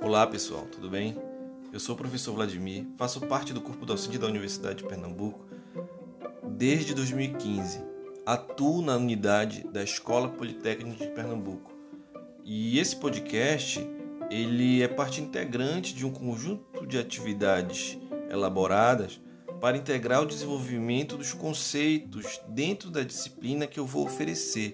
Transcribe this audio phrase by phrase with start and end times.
[0.00, 1.16] Olá pessoal, tudo bem?
[1.72, 5.44] Eu sou o professor Vladimir, faço parte do corpo docente da Universidade de Pernambuco
[6.44, 7.82] desde 2015.
[8.24, 11.72] Atuo na unidade da Escola Politécnica de Pernambuco.
[12.44, 13.84] E esse podcast,
[14.30, 17.98] ele é parte integrante de um conjunto de atividades
[18.30, 19.20] elaboradas
[19.60, 24.72] para integrar o desenvolvimento dos conceitos dentro da disciplina que eu vou oferecer,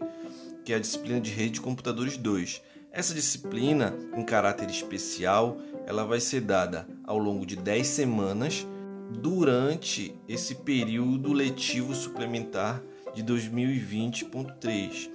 [0.64, 2.63] que é a disciplina de rede de computadores 2
[2.95, 8.64] essa disciplina, em caráter especial, ela vai ser dada ao longo de 10 semanas
[9.11, 12.81] durante esse período letivo suplementar
[13.12, 15.11] de 2020.3.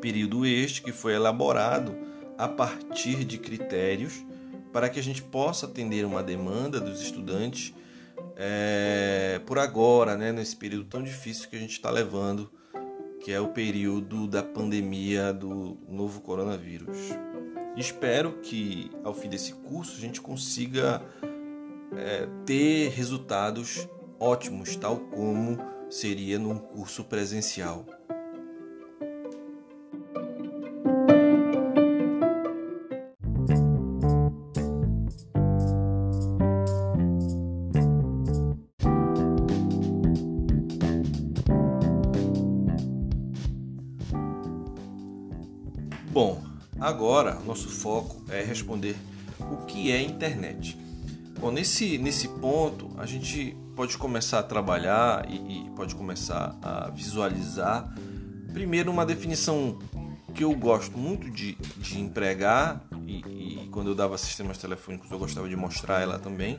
[0.00, 1.96] Período este que foi elaborado
[2.36, 4.24] a partir de critérios
[4.72, 7.72] para que a gente possa atender uma demanda dos estudantes
[8.36, 12.50] é, por agora, né, nesse período tão difícil que a gente está levando
[13.26, 16.96] que é o período da pandemia do novo coronavírus.
[17.76, 21.02] Espero que ao fim desse curso a gente consiga
[21.96, 23.88] é, ter resultados
[24.20, 25.58] ótimos, tal como
[25.90, 27.84] seria num curso presencial.
[46.16, 46.42] Bom,
[46.80, 48.96] agora nosso foco é responder
[49.38, 50.74] o que é internet.
[51.38, 56.88] Bom, nesse, nesse ponto a gente pode começar a trabalhar e, e pode começar a
[56.88, 57.94] visualizar
[58.50, 59.78] primeiro uma definição
[60.34, 65.18] que eu gosto muito de, de empregar e, e, quando eu dava sistemas telefônicos eu
[65.18, 66.58] gostava de mostrar ela também,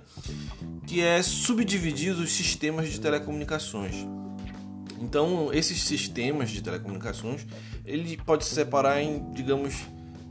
[0.85, 4.05] que é subdividir os sistemas de telecomunicações.
[4.99, 7.45] Então, esses sistemas de telecomunicações,
[7.85, 9.75] ele pode se separar em, digamos,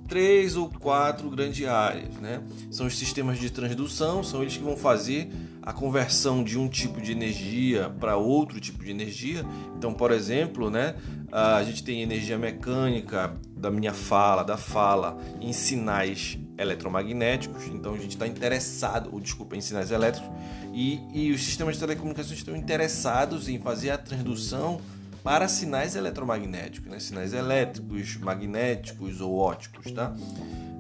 [0.09, 2.43] três ou quatro grandes áreas, né?
[2.71, 5.31] São os sistemas de transdução, são eles que vão fazer
[5.67, 9.45] a conversão de um tipo de energia para outro tipo de energia.
[9.77, 10.95] Então, por exemplo, né,
[11.33, 17.67] a gente tem energia mecânica da minha fala, da fala, em sinais eletromagnéticos.
[17.67, 20.31] Então, a gente está interessado, ou desculpa, em sinais elétricos.
[20.73, 24.81] E, e os sistemas de telecomunicações estão interessados em fazer a transdução
[25.27, 27.01] para sinais eletromagnéticos, né?
[27.01, 29.91] sinais elétricos, magnéticos ou óticos.
[29.91, 30.15] Tá?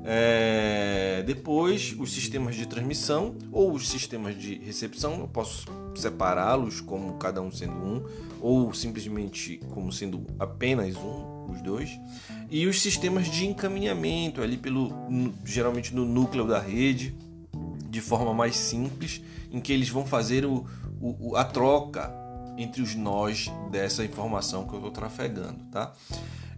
[0.04, 7.14] É, depois, os sistemas de transmissão ou os sistemas de recepção, eu posso separá-los como
[7.14, 8.04] cada um sendo um,
[8.40, 11.98] ou simplesmente como sendo apenas um, os dois.
[12.48, 14.92] E os sistemas de encaminhamento, ali pelo
[15.44, 17.16] geralmente no núcleo da rede,
[17.90, 19.20] de forma mais simples,
[19.50, 20.64] em que eles vão fazer o,
[21.00, 22.25] o a troca
[22.56, 25.92] entre os nós dessa informação que eu estou trafegando, tá?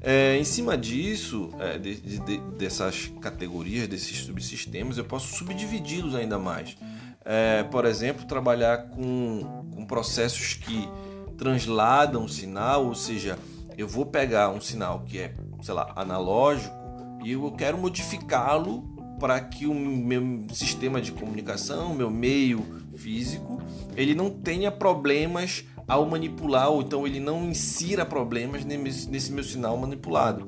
[0.01, 6.39] É, em cima disso, é, de, de, dessas categorias, desses subsistemas, eu posso subdividi-los ainda
[6.39, 6.77] mais.
[7.25, 10.89] É, por exemplo, trabalhar com, com processos que
[11.37, 13.39] transladam o sinal, ou seja,
[13.77, 16.77] eu vou pegar um sinal que é, sei lá, analógico
[17.25, 18.83] e eu quero modificá-lo
[19.19, 22.65] para que o meu sistema de comunicação, meu meio
[22.97, 23.61] físico,
[23.97, 29.77] ele não tenha problemas ao manipular, ou então ele não insira problemas nesse meu sinal
[29.77, 30.45] manipulado.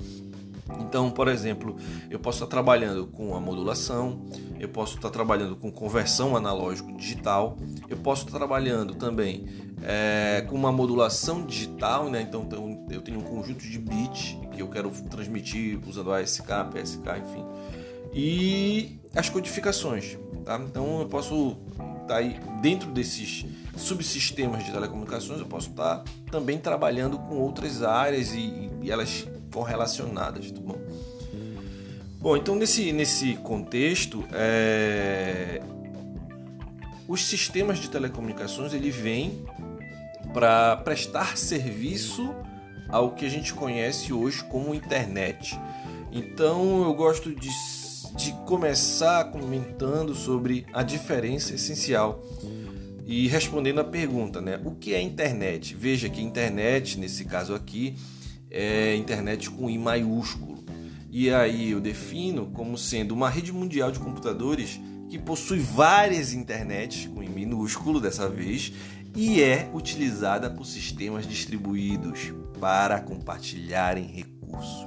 [0.78, 1.76] Então, por exemplo,
[2.08, 4.24] eu posso estar trabalhando com a modulação,
[4.58, 7.56] eu posso estar trabalhando com conversão analógico digital,
[7.88, 9.46] eu posso estar trabalhando também
[9.82, 12.22] é, com uma modulação digital, né?
[12.22, 12.46] então
[12.90, 17.44] eu tenho um conjunto de bits que eu quero transmitir usando ASK, PSK, enfim,
[18.12, 20.18] e as codificações.
[20.44, 20.58] Tá?
[20.58, 21.56] Então eu posso
[22.02, 23.46] estar aí dentro desses
[23.80, 30.50] subsistemas de telecomunicações, eu posso estar também trabalhando com outras áreas e, e elas correlacionadas,
[30.50, 30.78] tá bom?
[32.20, 35.62] Bom, então nesse, nesse contexto, é...
[37.08, 39.44] os sistemas de telecomunicações ele vem
[40.34, 42.34] para prestar serviço
[42.88, 45.58] ao que a gente conhece hoje como internet.
[46.12, 47.48] Então eu gosto de,
[48.16, 52.22] de começar comentando sobre a diferença essencial
[53.10, 54.60] e respondendo a pergunta, né?
[54.64, 55.74] O que é internet?
[55.74, 57.96] Veja que internet, nesse caso aqui,
[58.48, 60.62] é internet com I maiúsculo.
[61.10, 67.08] E aí eu defino como sendo uma rede mundial de computadores que possui várias internets
[67.08, 68.72] com I minúsculo dessa vez
[69.16, 74.86] e é utilizada por sistemas distribuídos para compartilharem recursos.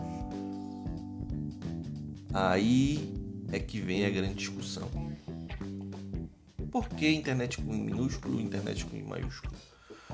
[2.33, 3.13] Aí
[3.51, 5.02] é que vem a grande discussão.
[6.73, 9.53] Por que internet com I minúsculo e internet com I maiúsculo?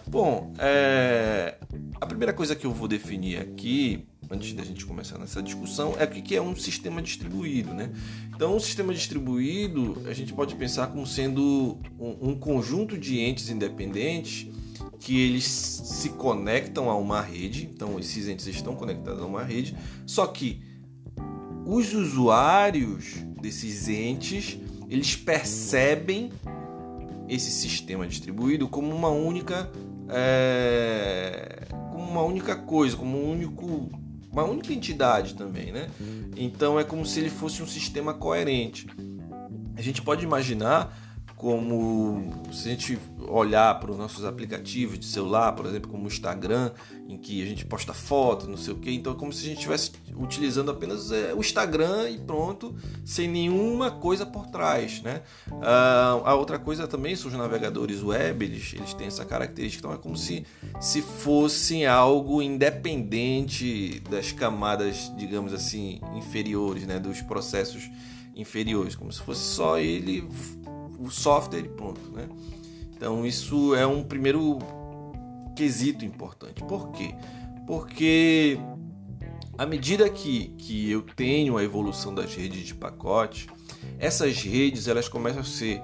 [0.05, 1.57] Bom, é...
[2.01, 6.03] a primeira coisa que eu vou definir aqui, antes da gente começar nessa discussão, é
[6.03, 7.93] o que é um sistema distribuído, né?
[8.35, 13.49] Então, um sistema distribuído a gente pode pensar como sendo um, um conjunto de entes
[13.49, 14.51] independentes
[14.99, 19.77] que eles se conectam a uma rede, então esses entes estão conectados a uma rede,
[20.05, 20.61] só que
[21.65, 26.31] os usuários desses entes eles percebem
[27.27, 29.69] esse sistema distribuído como uma única
[30.09, 33.89] é, como uma única coisa, como um único
[34.31, 35.89] uma única entidade também, né?
[36.35, 38.87] Então é como se ele fosse um sistema coerente.
[39.75, 41.08] A gente pode imaginar
[41.39, 42.99] como se a gente
[43.29, 46.69] olhar para os nossos aplicativos de celular, por exemplo, como o Instagram,
[47.07, 49.47] em que a gente posta foto, não sei o que, então é como se a
[49.47, 52.75] gente estivesse utilizando apenas é, o Instagram e pronto,
[53.05, 55.21] sem nenhuma coisa por trás, né?
[55.61, 59.97] Ah, a outra coisa também são os navegadores web, eles, eles têm essa característica, então
[59.97, 60.45] é como se,
[60.81, 66.99] se fossem algo independente das camadas, digamos assim, inferiores, né?
[66.99, 67.89] Dos processos
[68.35, 70.27] inferiores, como se fosse só ele
[70.99, 72.27] o software pronto, né?
[72.95, 74.59] Então isso é um primeiro
[75.55, 76.63] quesito importante.
[76.63, 77.15] Por quê?
[77.65, 78.59] Porque
[79.57, 83.47] à medida que, que eu tenho a evolução das redes de pacote,
[83.97, 85.81] essas redes elas começam a ser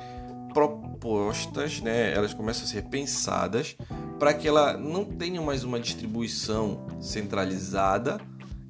[0.53, 2.13] propostas, né?
[2.13, 3.75] elas começam a ser pensadas
[4.17, 8.19] para que ela não tenha mais uma distribuição centralizada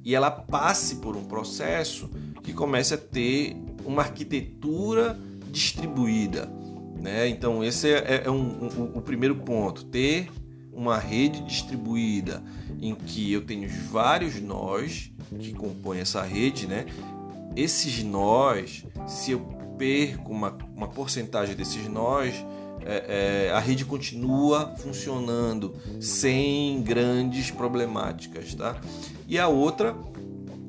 [0.04, 2.10] e ela passe por um processo
[2.42, 5.16] que comece a ter uma arquitetura
[5.56, 6.52] distribuída.
[7.00, 7.28] Né?
[7.28, 10.28] Então, esse é, é um, um, o primeiro ponto: ter
[10.72, 12.42] uma rede distribuída
[12.80, 16.84] em que eu tenho vários nós que compõem essa rede, né?
[17.56, 19.40] Esses nós, se eu
[19.78, 22.34] perco uma, uma porcentagem desses nós,
[22.84, 28.78] é, é, a rede continua funcionando sem grandes problemáticas, tá?
[29.26, 29.96] E a outra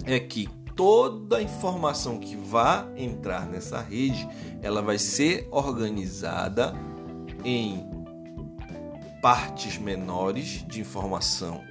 [0.06, 4.30] é que toda a informação que vá entrar nessa rede,
[4.62, 6.74] ela vai ser organizada
[7.44, 7.84] em
[9.22, 11.62] partes menores de informação.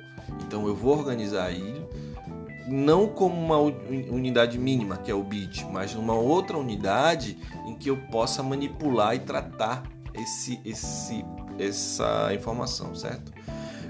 [0.44, 1.86] Então eu vou organizar ele
[2.66, 7.88] não como uma unidade mínima, que é o bit, mas numa outra unidade em que
[7.88, 11.24] eu possa manipular e tratar esse, esse,
[11.60, 13.32] essa informação, certo?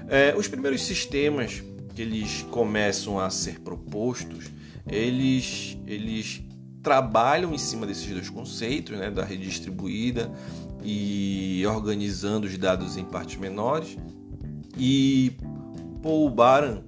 [0.07, 1.63] É, os primeiros sistemas
[1.95, 4.51] que eles começam a ser propostos
[4.89, 6.43] eles, eles
[6.81, 10.31] trabalham em cima desses dois conceitos, né, da rede distribuída
[10.83, 13.97] e organizando os dados em partes menores.
[14.77, 15.33] E
[16.01, 16.81] Paul Baran,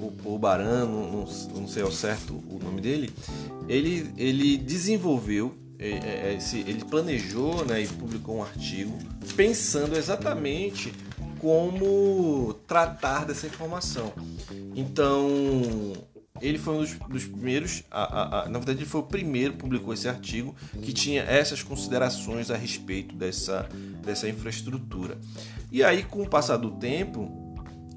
[0.00, 3.10] ou Paul Baran, não, não, sei ao certo o nome dele,
[3.68, 8.96] ele, ele desenvolveu, é, é, é, ele planejou né, e publicou um artigo
[9.36, 10.92] pensando exatamente
[11.38, 14.12] como tratar dessa informação.
[14.74, 15.28] Então,
[16.40, 19.52] ele foi um dos, dos primeiros, a, a, a, na verdade, ele foi o primeiro
[19.52, 23.68] que publicou esse artigo que tinha essas considerações a respeito dessa,
[24.04, 25.18] dessa infraestrutura.
[25.70, 27.46] E aí, com o passar do tempo,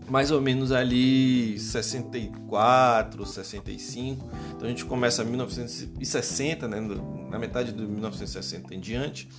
[0.10, 6.82] mais ou menos ali 64, 65, então a gente começa em 1960, né,
[7.30, 9.30] na metade de 1960 em diante,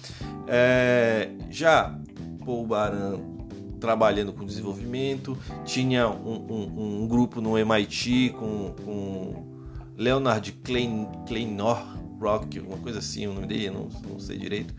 [0.46, 1.98] é, já
[2.44, 3.39] Paul Baran
[3.80, 9.64] trabalhando com desenvolvimento, tinha um, um, um grupo no MIT com, com
[9.96, 11.82] Leonard Klein, Kleinor
[12.20, 14.74] Rock, alguma coisa assim, o nome dele, não, não sei direito.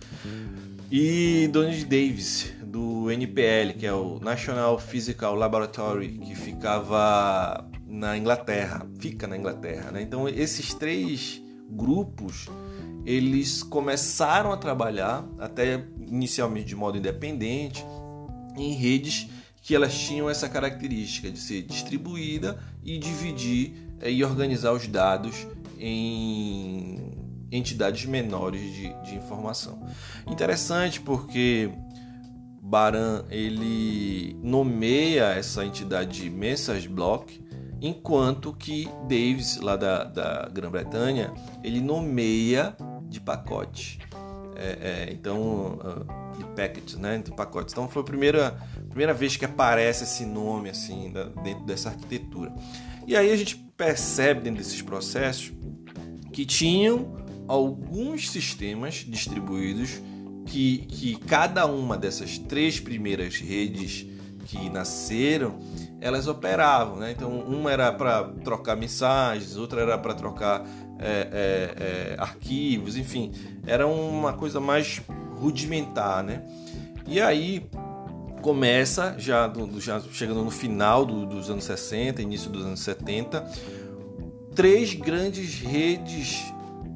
[0.92, 8.86] E Donald Davis, do NPL, que é o National Physical Laboratory, que ficava na Inglaterra,
[9.00, 9.92] fica na Inglaterra.
[9.92, 10.02] Né?
[10.02, 12.48] Então, esses três grupos
[13.06, 17.84] eles começaram a trabalhar até inicialmente de modo independente
[18.62, 19.28] em redes
[19.62, 25.48] que elas tinham essa característica de ser distribuída e dividir eh, e organizar os dados
[25.78, 27.00] em
[27.52, 29.86] entidades menores de, de informação.
[30.28, 31.72] Interessante porque
[32.62, 37.44] Baran ele nomeia essa entidade de Message Block,
[37.82, 42.76] enquanto que Davis, lá da, da Grã-Bretanha, ele nomeia
[43.10, 44.00] de pacote.
[44.64, 44.78] É,
[45.10, 47.74] é, então, uh, de packets, né, de pacotes.
[47.74, 52.54] Então, foi a primeira, primeira vez que aparece esse nome assim da, dentro dessa arquitetura.
[53.08, 55.52] E aí a gente percebe dentro desses processos
[56.32, 60.00] que tinham alguns sistemas distribuídos
[60.46, 64.06] que, que cada uma dessas três primeiras redes
[64.46, 65.60] que nasceram,
[66.00, 67.12] elas operavam, né?
[67.12, 70.66] Então, uma era para trocar mensagens, outra era para trocar
[71.02, 73.32] é, é, é, arquivos, enfim,
[73.66, 75.02] era uma coisa mais
[75.40, 76.44] rudimentar, né?
[77.08, 77.66] E aí
[78.42, 83.46] começa já, já chegando no final do, dos anos 60, início dos anos 70,
[84.56, 86.52] três grandes redes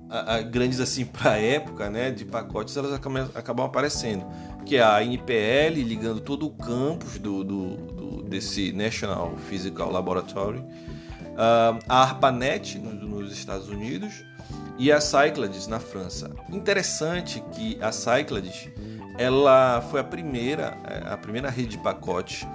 [0.09, 4.25] a, a, grandes assim para a época, né, de pacotes, elas acabam, acabam, aparecendo,
[4.65, 10.63] que é a NPL ligando todo o campus do, do, do desse National Physical Laboratory,
[11.38, 14.24] a ARPANET no, nos Estados Unidos
[14.77, 16.32] e a Cyclades na França.
[16.50, 18.70] Interessante que a Cyclades
[19.18, 22.46] ela foi a primeira é, a primeira rede de pacotes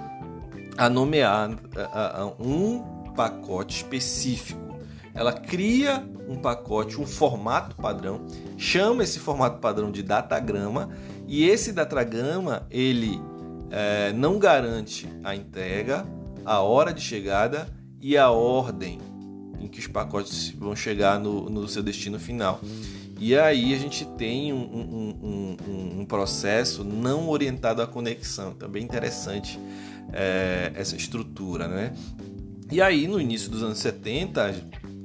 [0.77, 4.79] a nomear a, um pacote específico.
[5.13, 8.25] Ela cria um pacote, um formato padrão,
[8.57, 10.89] chama esse formato padrão de datagrama
[11.27, 13.21] e esse datagrama ele
[13.69, 16.05] é, não garante a entrega,
[16.45, 17.67] a hora de chegada
[18.01, 18.99] e a ordem
[19.59, 22.59] em que os pacotes vão chegar no, no seu destino final.
[23.19, 28.53] E aí a gente tem um, um, um, um processo não orientado à conexão.
[28.53, 29.59] Também interessante
[30.11, 31.93] é, essa estrutura, né?
[32.71, 34.55] E aí no início dos anos 70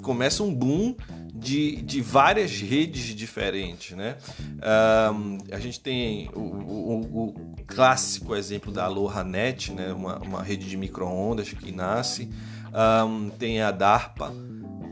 [0.02, 0.94] começa um boom
[1.34, 4.16] de, de várias redes diferentes, né?
[5.12, 9.92] Um, a gente tem o, o, o, clássico exemplo da Aloha Net, né?
[9.92, 12.30] Uma, uma rede de microondas que nasce.
[12.76, 14.32] Um, tem a DARPA,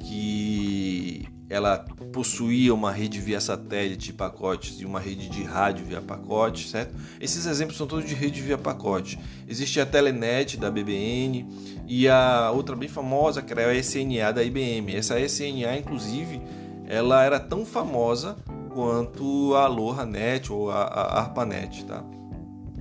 [0.01, 1.79] que ela
[2.13, 6.95] possuía uma rede via satélite de pacotes e uma rede de rádio via pacote, certo?
[7.21, 9.19] Esses exemplos são todos de rede via pacote.
[9.47, 11.47] Existe a Telenet da BBN
[11.87, 14.95] e a outra bem famosa que era a SNA da IBM.
[14.97, 16.41] Essa SNA, inclusive,
[16.87, 18.37] ela era tão famosa
[18.73, 22.03] quanto a Aloha Net ou a ARPANET, tá?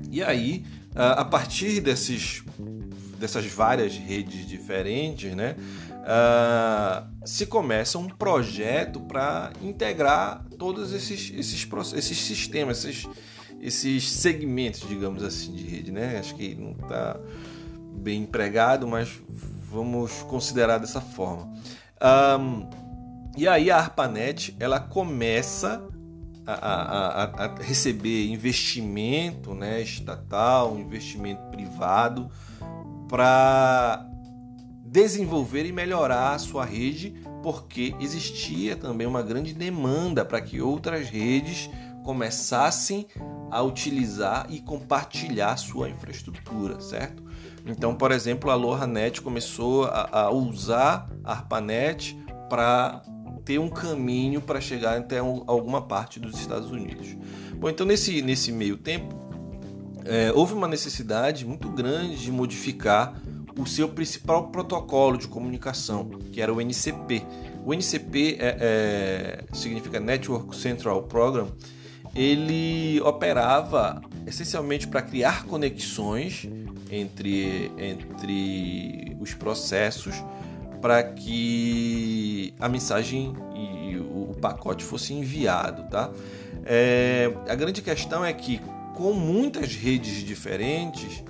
[0.10, 0.64] E aí,
[0.96, 2.44] a partir desses,
[3.24, 5.56] dessas várias redes diferentes, né?
[6.04, 13.08] uh, se começa um projeto para integrar todos esses, esses, esses sistemas, esses,
[13.62, 15.90] esses segmentos, digamos assim, de rede.
[15.90, 16.20] Né?
[16.20, 17.18] Acho que não está
[17.96, 19.10] bem empregado, mas
[19.72, 21.50] vamos considerar dessa forma.
[22.38, 22.70] Um,
[23.38, 25.82] e aí a ARPANET ela começa
[26.46, 32.30] a, a, a, receber investimento né, estatal, investimento privado
[33.08, 34.10] para
[34.84, 41.10] desenvolver e melhorar a sua rede, porque existia também uma grande demanda para que outras
[41.10, 41.70] redes
[42.04, 43.08] começassem
[43.50, 47.24] a utilizar e compartilhar sua infraestrutura, certo?
[47.66, 52.18] Então, por exemplo, a LoRaNet começou a, a usar a ARPANET
[52.50, 53.02] para
[53.46, 57.16] ter um caminho para chegar até um, alguma parte dos Estados Unidos.
[57.56, 59.16] Bom, então nesse, nesse meio tempo,
[60.06, 63.16] é, houve uma necessidade muito grande de modificar
[63.58, 67.24] o seu principal protocolo de comunicação, que era o NCP.
[67.66, 71.48] O NCP é, é, significa Network Central Program.
[72.16, 76.48] Ele operava essencialmente para criar conexões
[76.92, 80.16] entre, entre os processos
[80.82, 86.12] para que a mensagem e o pacote fosse enviado, tá?
[86.66, 88.60] É, a grande questão é que
[88.94, 91.24] com muitas redes diferentes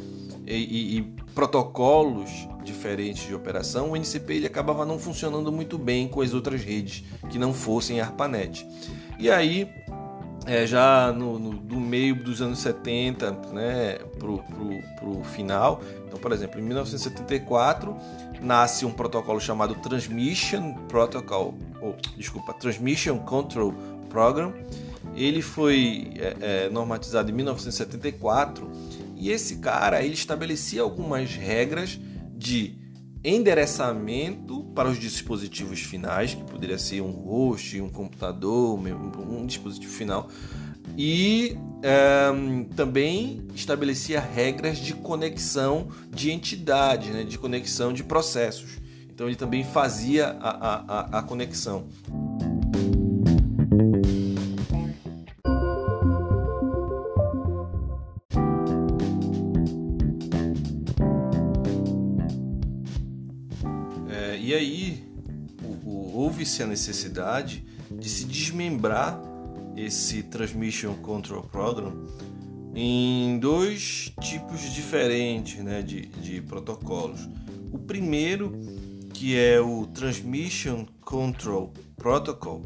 [0.45, 1.01] e, e, e
[1.33, 2.29] protocolos
[2.63, 7.03] diferentes de operação, o NCP ele acabava não funcionando muito bem com as outras redes
[7.29, 8.65] que não fossem ARPANET.
[9.19, 9.69] E aí,
[10.45, 16.31] é, já no, no, do meio dos anos 70 né, para o final, então, por
[16.31, 17.95] exemplo, em 1974
[18.41, 23.73] nasce um protocolo chamado Transmission Protocol, ou, desculpa, Transmission Control
[24.09, 24.53] Program.
[25.15, 28.69] Ele foi é, é, normatizado em 1974
[29.15, 31.99] e esse cara ele estabelecia algumas regras
[32.35, 32.77] de
[33.23, 40.29] endereçamento para os dispositivos finais, que poderia ser um host, um computador, um dispositivo final,
[40.97, 41.57] e
[42.33, 48.77] um, também estabelecia regras de conexão de entidades, né, de conexão de processos.
[49.09, 51.85] Então ele também fazia a, a, a conexão.
[66.53, 69.19] Houve-se a necessidade de se desmembrar
[69.75, 72.07] esse Transmission Control Program
[72.75, 77.27] em dois tipos diferentes né, de, de protocolos.
[77.71, 78.51] O primeiro,
[79.13, 82.61] que é o Transmission Control Protocol,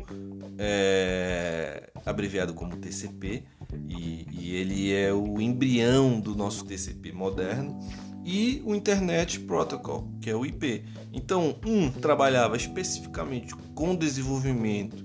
[0.57, 3.43] é, abreviado como TCP,
[3.87, 7.79] e, e ele é o embrião do nosso TCP moderno
[8.27, 10.83] e o Internet Protocol, que é o IP.
[11.13, 15.01] Então, um trabalhava especificamente com desenvolvimento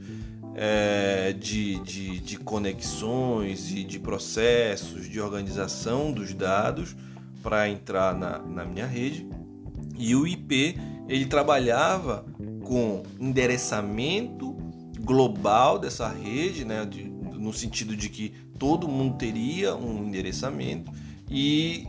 [0.57, 6.97] é, de, de, de conexões e de processos de organização dos dados
[7.45, 9.25] para entrar na, na minha rede.
[9.97, 10.77] E o IP
[11.09, 12.27] ele trabalhava
[12.65, 14.57] com endereçamento
[14.99, 20.91] global dessa rede, né, de, no sentido de que todo mundo teria um endereçamento
[21.31, 21.87] e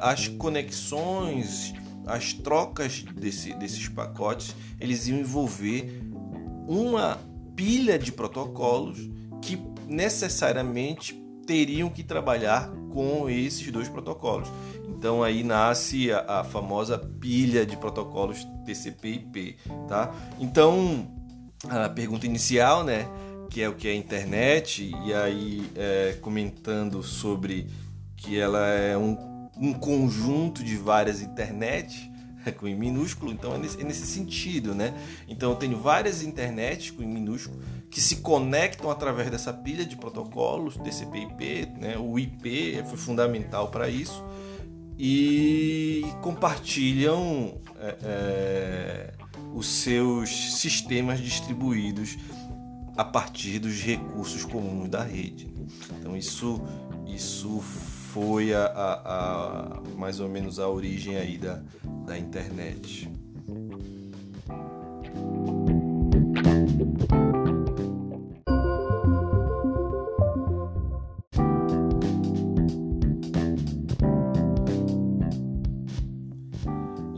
[0.00, 1.74] as conexões,
[2.06, 6.00] as trocas desse, desses pacotes, eles iam envolver
[6.68, 7.18] uma
[7.54, 8.98] pilha de protocolos
[9.40, 9.58] que
[9.88, 11.14] necessariamente
[11.46, 14.48] teriam que trabalhar com esses dois protocolos.
[14.88, 19.56] Então aí nasce a, a famosa pilha de protocolos TCP/IP,
[19.88, 20.12] tá?
[20.40, 21.06] Então
[21.68, 23.06] a pergunta inicial, né,
[23.50, 27.68] que é o que é a internet, e aí é, comentando sobre
[28.16, 32.10] que ela é um, um conjunto de várias internet
[32.58, 34.94] com I minúsculo, então é nesse, é nesse, sentido, né?
[35.28, 37.60] Então eu tenho várias internets com I minúsculo
[37.90, 41.96] que se conectam através dessa pilha de protocolos TCP/IP, né?
[41.98, 44.24] O IP foi fundamental para isso
[44.98, 49.14] e compartilham é, é,
[49.54, 52.16] os seus sistemas distribuídos
[52.96, 55.52] a partir dos recursos comuns da rede.
[55.98, 56.60] Então isso
[57.06, 57.62] isso
[58.16, 58.92] foi a, a,
[59.74, 61.60] a mais ou menos a origem aí da,
[62.06, 63.10] da internet.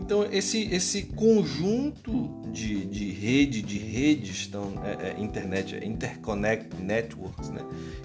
[0.00, 6.74] Então esse, esse conjunto de, de rede, de redes, então, é, é, internet, é interconnect
[6.82, 7.60] networks, né?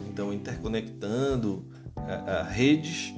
[0.08, 1.66] Então interconectando
[2.50, 3.14] redes.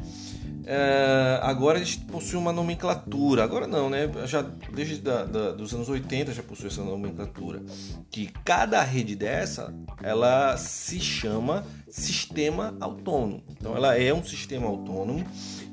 [0.68, 3.44] É, agora eles possuem uma nomenclatura.
[3.44, 4.10] Agora não, né?
[4.26, 7.62] Já desde da, da, dos anos 80 já possui essa nomenclatura.
[8.10, 13.44] Que cada rede dessa ela se chama sistema autônomo.
[13.50, 15.24] Então ela é um sistema autônomo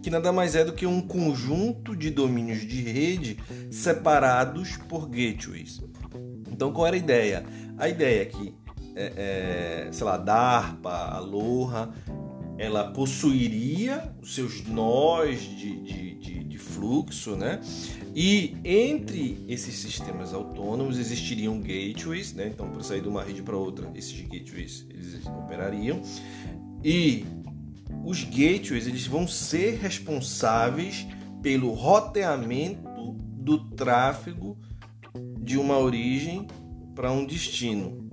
[0.03, 3.39] que nada mais é do que um conjunto de domínios de rede
[3.71, 5.81] separados por gateways.
[6.51, 7.45] Então qual era a ideia?
[7.79, 8.55] A ideia é que
[8.95, 11.89] é, é, sei lá, DARPA, Aloha,
[12.59, 17.61] ela possuiria os seus nós de, de, de, de, fluxo, né?
[18.15, 22.49] E entre esses sistemas autônomos existiriam gateways, né?
[22.49, 26.01] Então, para sair de uma rede para outra, esses gateways eles operariam.
[26.85, 27.25] E
[28.05, 31.07] os gateways eles vão ser responsáveis
[31.43, 34.57] pelo roteamento do tráfego
[35.41, 36.47] de uma origem
[36.95, 38.09] para um destino,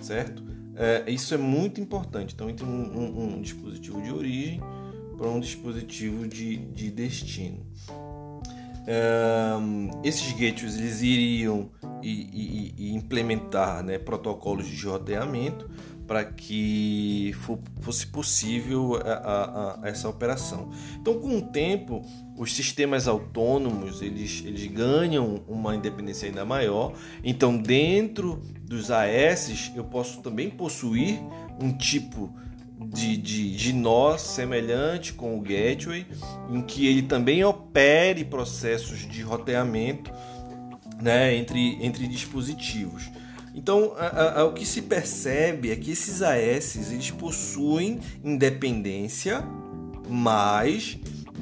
[0.00, 0.45] certo?
[0.76, 2.34] É, isso é muito importante.
[2.34, 4.60] Então, entre um, um, um dispositivo de origem
[5.16, 7.64] para um dispositivo de, de destino.
[8.86, 9.54] É,
[10.04, 11.70] esses gateways eles iriam
[12.02, 15.68] e, e, e implementar né, protocolos de roteamento
[16.06, 17.34] para que
[17.80, 20.70] fosse possível a, a, a essa operação.
[21.00, 22.02] Então, com o tempo,
[22.36, 26.94] os sistemas autônomos eles, eles ganham uma independência ainda maior.
[27.24, 31.20] Então, dentro dos AS, eu posso também possuir
[31.60, 32.32] um tipo
[32.78, 36.06] de, de, de nó semelhante com o gateway,
[36.50, 40.12] em que ele também opere processos de roteamento
[41.00, 43.10] né, entre, entre dispositivos.
[43.56, 49.42] Então, a, a, o que se percebe é que esses AS eles possuem independência,
[50.06, 50.98] mas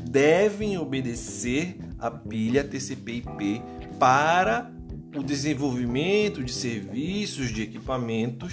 [0.09, 3.61] devem obedecer a pilha TCP/IP
[3.99, 4.71] para
[5.17, 8.53] o desenvolvimento de serviços, de equipamentos,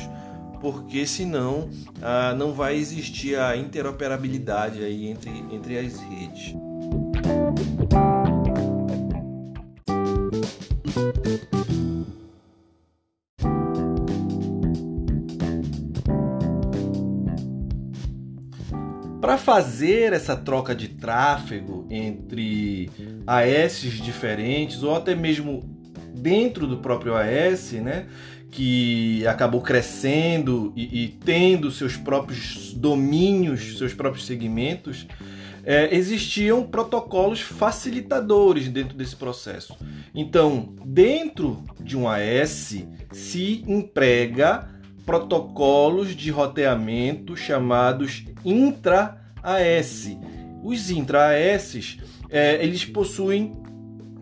[0.60, 1.70] porque senão
[2.02, 6.56] ah, não vai existir a interoperabilidade aí entre, entre as redes.
[19.32, 22.92] Para fazer essa troca de tráfego entre
[23.26, 25.64] AS diferentes ou até mesmo
[26.14, 28.08] dentro do próprio AS, né,
[28.52, 35.08] que acabou crescendo e, e tendo seus próprios domínios, seus próprios segmentos,
[35.64, 39.78] é, existiam protocolos facilitadores dentro desse processo.
[40.14, 44.68] Então, dentro de um AS se emprega
[45.06, 48.26] protocolos de roteamento chamados
[49.42, 50.18] intra-AS.
[50.64, 51.98] Os intra-AS
[52.30, 53.54] é, eles possuem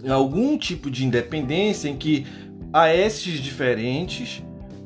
[0.10, 2.26] algum tipo de independência em que
[2.72, 4.42] AS diferentes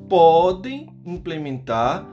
[0.09, 2.05] podem implementar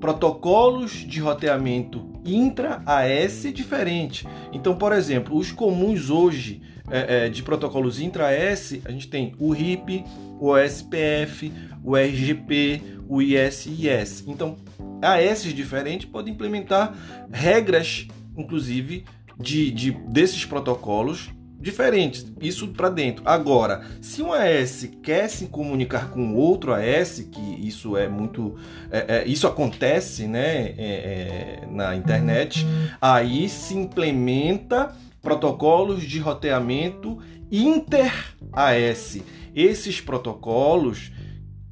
[0.00, 4.26] protocolos de roteamento intra-AS diferente.
[4.52, 9.52] Então, por exemplo, os comuns hoje é, é, de protocolos intra-S, a gente tem o
[9.52, 10.04] RIP,
[10.38, 14.24] o OSPF, o RGP, o ISIS.
[14.26, 14.56] Então,
[15.02, 16.94] AS diferentes podem implementar
[17.30, 19.04] regras, inclusive,
[19.38, 23.22] de, de desses protocolos diferentes, isso para dentro.
[23.26, 28.56] Agora, se um AS quer se comunicar com outro AS, que isso é muito,
[28.90, 32.64] é, é, isso acontece, né, é, é na internet,
[33.00, 37.18] aí se implementa protocolos de roteamento
[37.50, 39.18] inter-AS.
[39.54, 41.10] Esses protocolos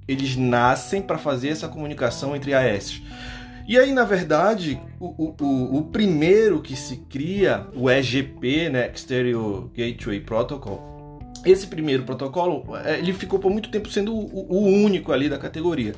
[0.07, 3.01] eles nascem para fazer essa comunicação entre AS.
[3.67, 9.71] E aí, na verdade, o, o, o, primeiro que se cria, o EGP, né, Exterior
[9.75, 15.13] Gateway Protocol, esse primeiro protocolo, é, ele ficou por muito tempo sendo o, o único
[15.13, 15.95] ali da categoria.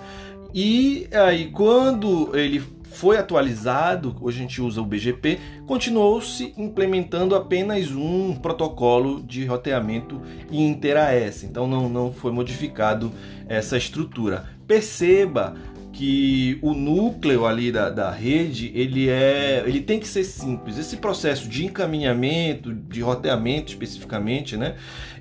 [0.54, 2.62] E aí, quando ele
[2.96, 10.22] foi atualizado, hoje a gente usa o BGP, continuou-se implementando apenas um protocolo de roteamento
[10.50, 13.12] inter-AS, então não, não foi modificado
[13.48, 14.46] essa estrutura.
[14.66, 15.54] Perceba
[15.92, 20.78] que o núcleo ali da, da rede ele é ele tem que ser simples.
[20.78, 24.74] Esse processo de encaminhamento de roteamento especificamente né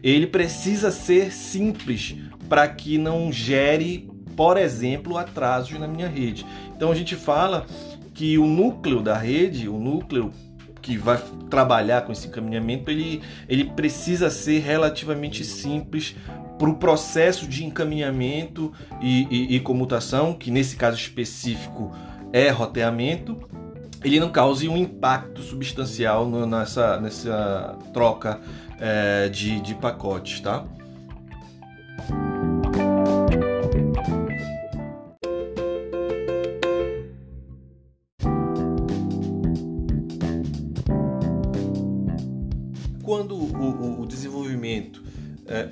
[0.03, 2.15] ele precisa ser simples
[2.49, 7.65] para que não gere por exemplo atrasos na minha rede então a gente fala
[8.13, 10.31] que o núcleo da rede o núcleo
[10.81, 16.15] que vai trabalhar com esse encaminhamento ele, ele precisa ser relativamente simples
[16.57, 21.91] para o processo de encaminhamento e, e, e, comutação, que nesse caso específico
[22.31, 23.37] é roteamento,
[24.03, 28.39] ele não cause um impacto substancial no, nessa, nessa troca
[28.79, 30.63] é, de, de pacotes, tá?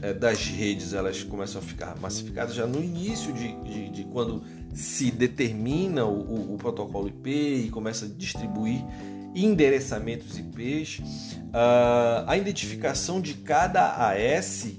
[0.04, 4.44] É, das redes elas começam a ficar massificadas já no início de, de, de quando
[4.74, 8.84] se determina o, o, o, protocolo IP e começa a distribuir
[9.34, 14.74] endereçamentos IPs, uh, a identificação de cada AS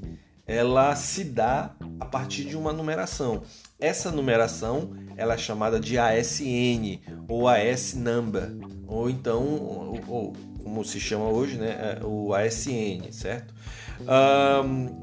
[0.47, 3.43] ela se dá a partir de uma numeração.
[3.81, 8.53] Essa numeração ela é chamada de ASN ou AS number
[8.87, 10.33] ou então ou, ou,
[10.63, 13.55] como se chama hoje, né, é o ASN, certo?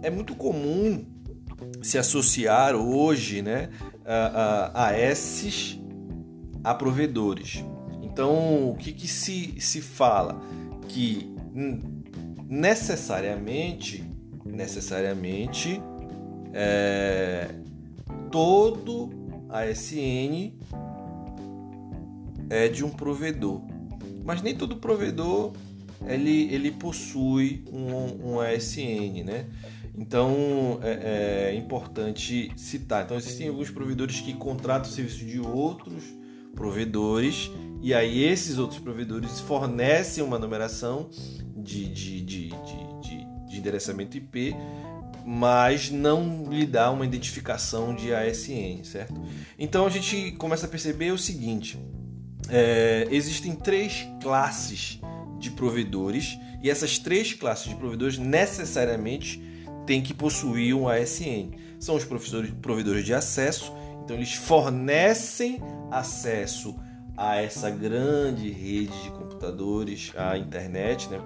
[0.03, 1.05] É muito comum
[1.81, 3.69] se associar hoje né,
[4.05, 5.79] a, a, a esses
[6.63, 7.63] a provedores.
[8.01, 10.41] Então, o que, que se, se fala?
[10.87, 11.33] Que
[12.47, 14.03] necessariamente,
[14.45, 15.81] necessariamente,
[16.53, 17.49] é,
[18.29, 19.09] todo
[19.49, 20.53] ASN
[22.49, 23.61] é de um provedor.
[24.23, 25.53] Mas nem todo provedor
[26.07, 29.45] ele, ele possui um, um ASN, né?
[29.95, 33.03] Então é, é, importante citar.
[33.03, 36.03] Então existem alguns provedores que contratam o serviço de outros
[36.55, 41.09] provedores e aí esses outros provedores fornecem uma numeração
[41.55, 44.55] de, de, de, de, de endereçamento IP,
[45.25, 49.21] mas não lhe dá uma identificação de ASN, certo?
[49.57, 51.77] Então a gente começa a perceber o seguinte:
[52.49, 54.99] é, existem três classes
[55.41, 59.41] de provedores e essas três classes de provedores necessariamente
[59.85, 61.51] têm que possuir um ASN.
[61.79, 63.73] São os provedores de acesso,
[64.03, 66.75] então eles fornecem acesso
[67.17, 71.19] a essa grande rede de computadores, à internet, né,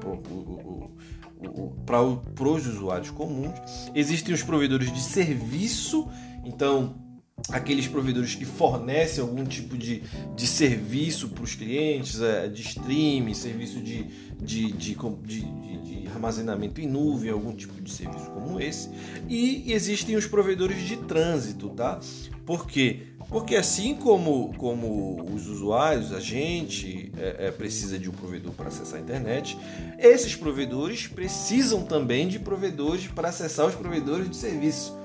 [1.85, 3.59] para os usuários comuns.
[3.93, 6.09] Existem os provedores de serviço,
[6.43, 7.04] então
[7.49, 10.01] aqueles provedores que fornecem algum tipo de,
[10.35, 14.03] de serviço para os clientes, é, de streaming, serviço de,
[14.41, 18.89] de, de, de, armazenamento em nuvem, algum tipo de serviço como esse.
[19.27, 21.99] E existem os provedores de trânsito, tá?
[22.45, 23.07] Por quê?
[23.27, 28.67] Porque assim como, como os usuários, a gente é, é, precisa de um provedor para
[28.67, 29.57] acessar a internet,
[29.97, 34.95] esses provedores precisam também de provedores para acessar os provedores de serviço.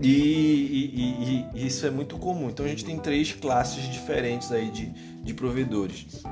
[0.00, 2.48] E, e, e, isso é muito comum.
[2.48, 4.86] Então a gente tem três classes diferentes aí de,
[5.22, 6.24] de provedores.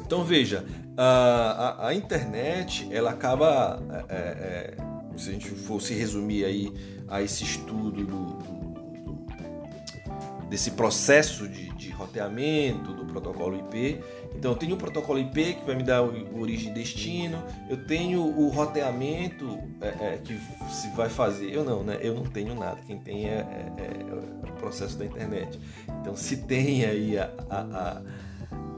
[0.00, 0.64] Então veja,
[0.96, 4.74] a, a, a internet ela acaba, é, é,
[5.14, 6.72] é se a gente fosse resumir aí
[7.08, 8.58] a esse estudo do, do,
[9.02, 9.18] do
[10.48, 14.00] desse processo de, de roteamento do protocolo IP,
[14.38, 17.76] então eu tenho o protocolo IP que vai me dar o origem e destino, eu
[17.76, 20.38] tenho o roteamento é, é, que
[20.72, 21.52] se vai fazer.
[21.52, 21.98] Eu não, né?
[22.00, 22.80] Eu não tenho nada.
[22.86, 23.44] Quem tem é,
[23.76, 25.58] é, é o processo da internet.
[26.00, 28.02] Então se tem aí a, a,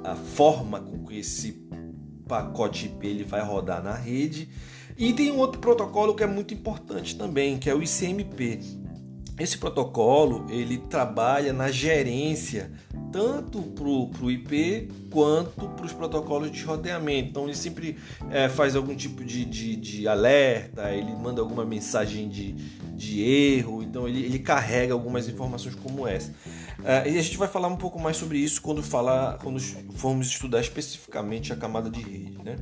[0.05, 1.53] a, a forma com que esse
[2.27, 4.49] pacote IP ele vai rodar na rede.
[4.96, 8.80] E tem um outro protocolo que é muito importante também, que é o ICMP.
[9.40, 12.70] Esse protocolo ele trabalha na gerência
[13.11, 17.31] tanto para o IP quanto para os protocolos de roteamento.
[17.31, 17.96] Então ele sempre
[18.31, 23.83] é, faz algum tipo de, de, de, alerta, ele manda alguma mensagem de, de erro,
[23.83, 26.33] então ele, ele carrega algumas informações como essa.
[26.85, 29.59] É, e a gente vai falar um pouco mais sobre isso quando, falar, quando
[29.94, 32.38] formos estudar especificamente a camada de rede.
[32.44, 32.57] Né?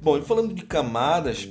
[0.00, 1.48] Bom, falando de camadas,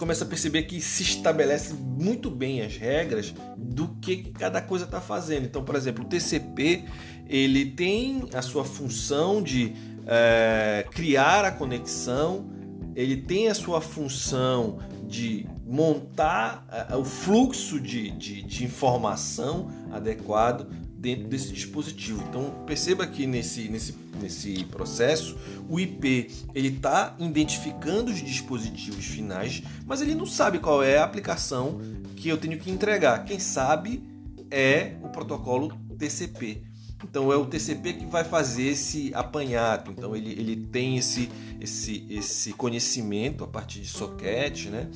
[0.00, 4.98] começa a perceber que se estabelece muito bem as regras do que cada coisa está
[4.98, 5.44] fazendo.
[5.44, 6.84] Então, por exemplo, o TCP
[7.28, 9.74] ele tem a sua função de
[10.06, 12.50] é, criar a conexão,
[12.96, 20.66] ele tem a sua função de montar é, o fluxo de, de, de informação adequado
[21.00, 22.22] dentro desse dispositivo.
[22.28, 25.36] Então perceba que nesse, nesse, nesse processo
[25.68, 31.04] o IP ele está identificando os dispositivos finais, mas ele não sabe qual é a
[31.04, 31.80] aplicação
[32.14, 33.24] que eu tenho que entregar.
[33.24, 34.02] Quem sabe
[34.50, 36.62] é o protocolo TCP.
[37.02, 39.90] Então é o TCP que vai fazer esse apanhado.
[39.92, 44.86] Então ele, ele tem esse, esse, esse conhecimento a partir de socket, né?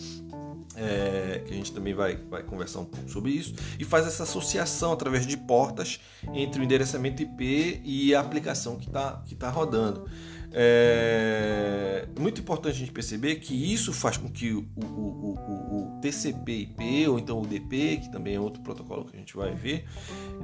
[0.76, 4.22] É, que a gente também vai, vai conversar um pouco sobre isso, e faz essa
[4.22, 6.00] associação através de portas
[6.32, 10.08] entre o endereçamento IP e a aplicação que está que tá rodando.
[10.56, 16.00] É muito importante a gente perceber que isso faz com que o, o, o, o
[16.00, 19.84] TCP/IP ou então o DP, que também é outro protocolo que a gente vai ver,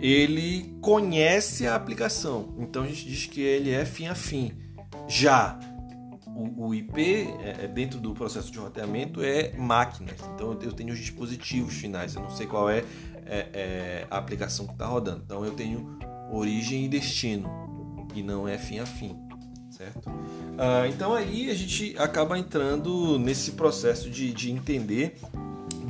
[0.01, 2.57] ele conhece a aplicação.
[2.59, 4.53] Então a gente diz que ele é fim a fim.
[5.07, 5.59] Já
[6.35, 7.01] o, o IP,
[7.43, 10.17] é, é, dentro do processo de roteamento, é máquinas.
[10.35, 12.85] Então eu tenho os dispositivos finais, eu não sei qual é,
[13.27, 15.23] é, é a aplicação que está rodando.
[15.25, 15.99] Então eu tenho
[16.31, 17.49] origem e destino,
[18.15, 19.17] e não é fim a fim,
[19.71, 20.09] certo?
[20.57, 25.19] Ah, então aí a gente acaba entrando nesse processo de, de entender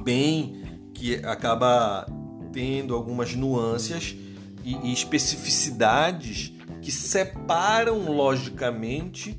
[0.02, 0.62] bem
[0.94, 2.06] que acaba
[2.52, 4.16] tendo algumas nuances
[4.64, 9.38] e especificidades que separam logicamente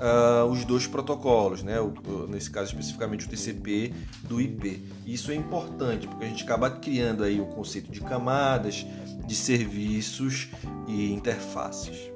[0.00, 1.78] uh, os dois protocolos, né?
[1.80, 1.92] O,
[2.28, 3.92] nesse caso especificamente o TCP
[4.24, 4.82] do IP.
[5.06, 8.86] Isso é importante porque a gente acaba criando aí o conceito de camadas,
[9.26, 10.48] de serviços
[10.88, 12.10] e interfaces.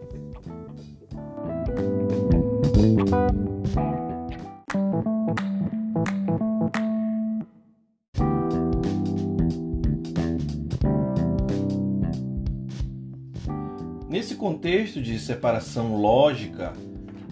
[14.09, 16.73] Nesse contexto de separação lógica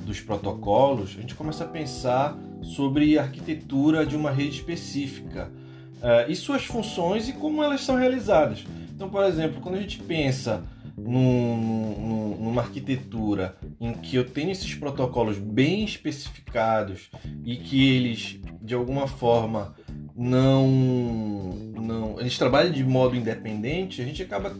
[0.02, 5.50] dos protocolos, a gente começa a pensar sobre a arquitetura de uma rede específica
[5.98, 8.64] uh, e suas funções e como elas são realizadas.
[8.94, 10.62] Então, por exemplo, quando a gente pensa
[10.96, 17.10] num, num, numa arquitetura em que eu tenho esses protocolos bem especificados
[17.44, 19.74] e que eles, de alguma forma,
[20.14, 24.54] não, não eles trabalham de modo independente, a gente acaba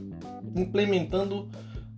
[0.57, 1.49] implementando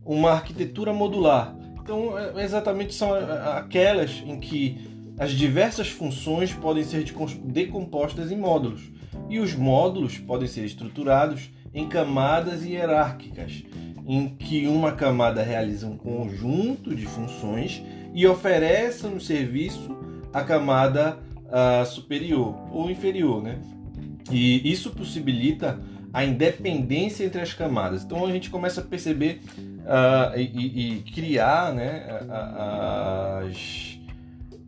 [0.05, 7.05] uma arquitetura modular então, é, exatamente são aquelas em que as diversas funções podem ser
[7.45, 8.91] decompostas em módulos,
[9.29, 13.63] e os módulos podem ser estruturados em camadas hierárquicas,
[14.07, 17.83] em que uma camada realiza um conjunto de funções
[18.15, 19.95] e oferece um serviço
[20.33, 23.59] à camada uh, superior ou inferior, né?
[24.31, 25.79] E isso possibilita
[26.13, 28.05] a independência entre as camadas.
[28.05, 29.41] Então a gente começa a perceber
[29.85, 32.21] uh, e, e, criar né,
[33.47, 33.99] as,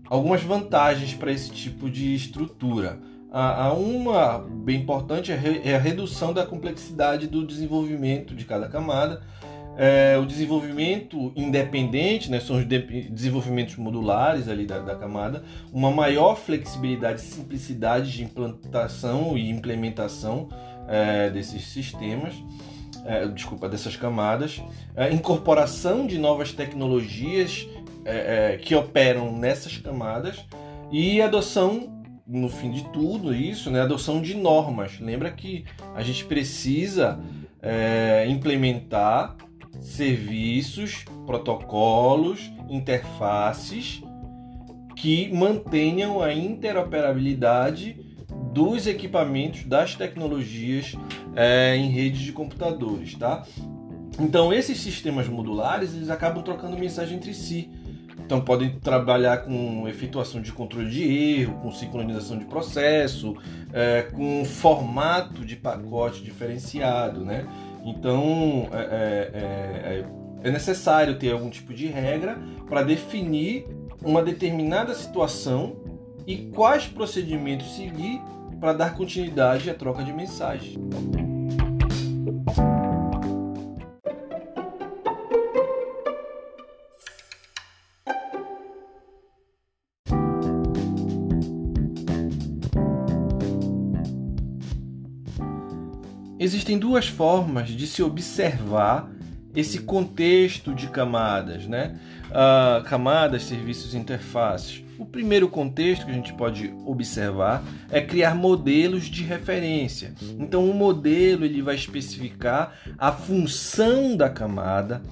[0.08, 2.98] algumas vantagens para esse tipo de estrutura.
[3.32, 9.22] A, uma bem importante é, é a redução da complexidade do desenvolvimento de cada camada.
[9.78, 12.78] É, o desenvolvimento independente, né, são os de
[13.10, 20.48] desenvolvimentos modulares ali da, da, camada, uma maior flexibilidade e simplicidade de implantação e implementação
[20.88, 22.32] é, desses sistemas,
[23.06, 24.62] é, desculpa, dessas camadas,
[24.94, 27.66] é, incorporação de novas tecnologias
[28.04, 30.44] é, é, que operam nessas camadas
[30.90, 34.98] e adoção, no fim de tudo isso, né, adoção de normas.
[35.00, 35.64] Lembra que
[35.94, 37.20] a gente precisa
[37.62, 39.36] é, implementar
[39.80, 44.02] serviços, protocolos, interfaces
[44.96, 48.05] que mantenham a interoperabilidade
[48.56, 50.94] dos equipamentos, das tecnologias
[51.34, 53.44] é, em redes de computadores, tá?
[54.18, 57.68] Então esses sistemas modulares eles acabam trocando mensagem entre si.
[58.18, 63.36] Então podem trabalhar com efetuação de controle de erro, com sincronização de processo,
[63.74, 67.46] é, com formato de pacote diferenciado, né?
[67.84, 70.04] Então é, é,
[70.44, 73.66] é, é necessário ter algum tipo de regra para definir
[74.02, 75.76] uma determinada situação
[76.26, 78.18] e quais procedimentos seguir
[78.60, 80.76] para dar continuidade à troca de mensagens.
[96.38, 99.10] Existem duas formas de se observar
[99.54, 101.98] esse contexto de camadas, né?
[102.30, 104.85] Uh, camadas, serviços, interfaces.
[104.98, 110.14] O primeiro contexto que a gente pode observar é criar modelos de referência.
[110.38, 115.02] Então, o modelo ele vai especificar a função da camada,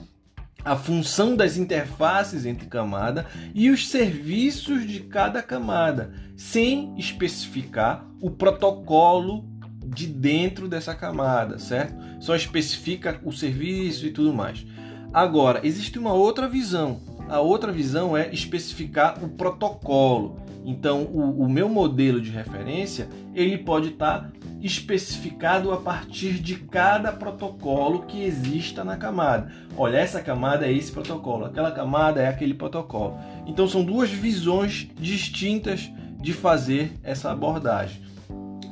[0.64, 8.31] a função das interfaces entre camada e os serviços de cada camada, sem especificar o
[8.31, 9.44] protocolo
[9.87, 11.94] de dentro dessa camada, certo?
[12.18, 14.64] Só especifica o serviço e tudo mais.
[15.12, 17.01] Agora, existe uma outra visão.
[17.28, 20.37] A outra visão é especificar o protocolo.
[20.64, 24.32] Então, o, o meu modelo de referência ele pode estar tá
[24.62, 29.52] especificado a partir de cada protocolo que exista na camada.
[29.76, 33.18] Olha, essa camada é esse protocolo, aquela camada é aquele protocolo.
[33.46, 38.02] Então, são duas visões distintas de fazer essa abordagem.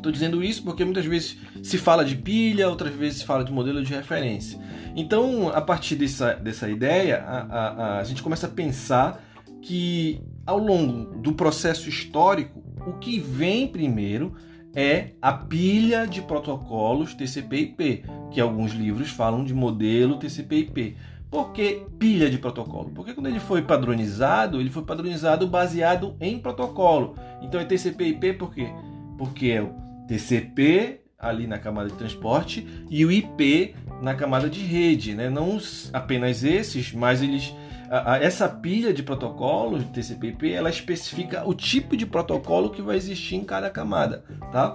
[0.02, 3.52] Estou dizendo isso porque muitas vezes se fala de pilha, outras vezes se fala de
[3.52, 4.58] modelo de referência.
[4.94, 9.22] Então, a partir dessa, dessa ideia, a, a, a gente começa a pensar
[9.62, 14.34] que ao longo do processo histórico, o que vem primeiro
[14.74, 20.96] é a pilha de protocolos TCP/IP, que alguns livros falam de modelo TCP/IP.
[21.30, 22.90] Por que pilha de protocolo?
[22.90, 27.16] Porque quando ele foi padronizado, ele foi padronizado baseado em protocolo.
[27.40, 28.68] Então é TCP/IP por quê?
[29.16, 29.72] Porque é o
[30.06, 35.30] TCP ali na camada de transporte e o IP na camada de rede, né?
[35.30, 35.58] Não
[35.92, 37.54] apenas esses, mas eles
[37.88, 42.96] a, a, essa pilha de protocolos TCP/IP ela especifica o tipo de protocolo que vai
[42.96, 44.74] existir em cada camada, tá?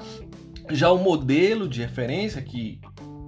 [0.71, 2.79] Já o modelo de referência que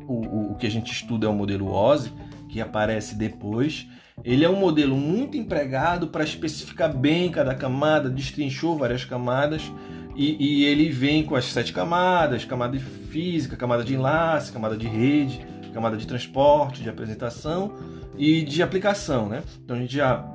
[0.08, 2.12] o, o, que a gente estuda é o modelo OSI,
[2.50, 3.88] que aparece depois.
[4.24, 9.62] Ele é um modelo muito empregado para especificar bem cada camada, destrinchou várias camadas
[10.16, 14.88] e, e, ele vem com as sete camadas: camada física, camada de enlace, camada de
[14.88, 17.74] rede, camada de transporte, de apresentação
[18.18, 19.28] e de aplicação.
[19.28, 19.44] Né?
[19.64, 20.26] Então a gente já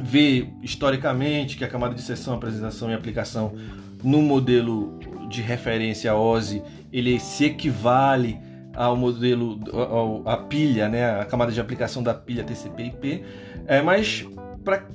[0.00, 3.54] vê historicamente que a camada de sessão, apresentação e aplicação
[4.02, 6.62] no modelo de referência OSI
[6.92, 8.38] ele se equivale
[8.74, 13.24] ao modelo, ao, a pilha, né, a camada de aplicação da pilha TCP/IP,
[13.66, 14.26] é, mas
[14.62, 14.86] para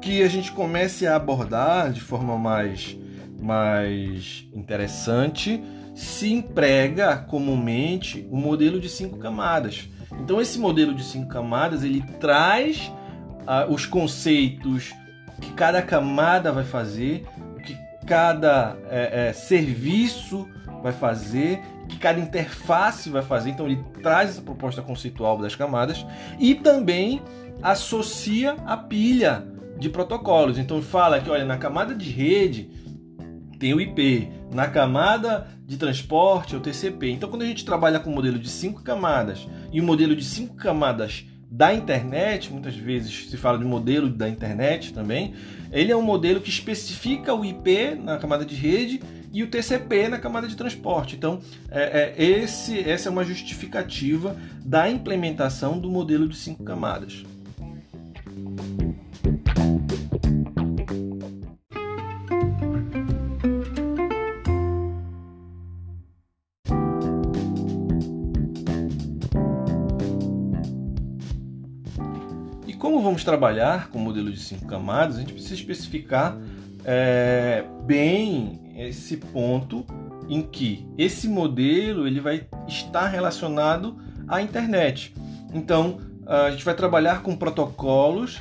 [0.00, 2.96] que a gente comece a abordar de forma mais
[3.40, 5.60] mais interessante,
[5.94, 9.88] se emprega comumente o modelo de cinco camadas.
[10.20, 12.90] Então esse modelo de cinco camadas ele traz
[13.46, 14.92] ah, os conceitos
[15.40, 17.26] que cada camada vai fazer,
[17.64, 17.76] que
[18.06, 20.48] cada é, é, serviço
[20.82, 23.50] vai fazer, que cada interface vai fazer.
[23.50, 26.06] Então ele traz essa proposta conceitual das camadas
[26.38, 27.20] e também
[27.62, 29.44] associa a pilha
[29.78, 30.58] de protocolos.
[30.58, 32.70] Então fala que olha na camada de rede
[33.62, 34.28] tem o IP.
[34.52, 37.10] Na camada de transporte é o TCP.
[37.10, 40.24] Então, quando a gente trabalha com um modelo de cinco camadas e um modelo de
[40.24, 45.34] cinco camadas da internet, muitas vezes se fala de modelo da internet também,
[45.70, 49.00] ele é um modelo que especifica o IP na camada de rede
[49.32, 51.14] e o TCP na camada de transporte.
[51.14, 51.38] Então,
[51.70, 57.22] é, é, esse, essa é uma justificativa da implementação do modelo de cinco camadas.
[73.12, 76.34] Vamos trabalhar com o modelo de cinco camadas, a gente precisa especificar
[76.82, 79.84] é, bem esse ponto
[80.30, 85.12] em que esse modelo ele vai estar relacionado à internet.
[85.52, 88.40] Então, a gente vai trabalhar com protocolos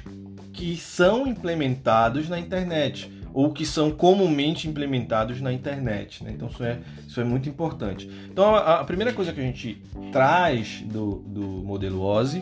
[0.54, 6.24] que são implementados na internet ou que são comumente implementados na internet.
[6.24, 6.32] Né?
[6.34, 8.10] Então, isso é, isso é muito importante.
[8.32, 9.82] Então, a, a primeira coisa que a gente
[10.14, 12.42] traz do, do modelo OSI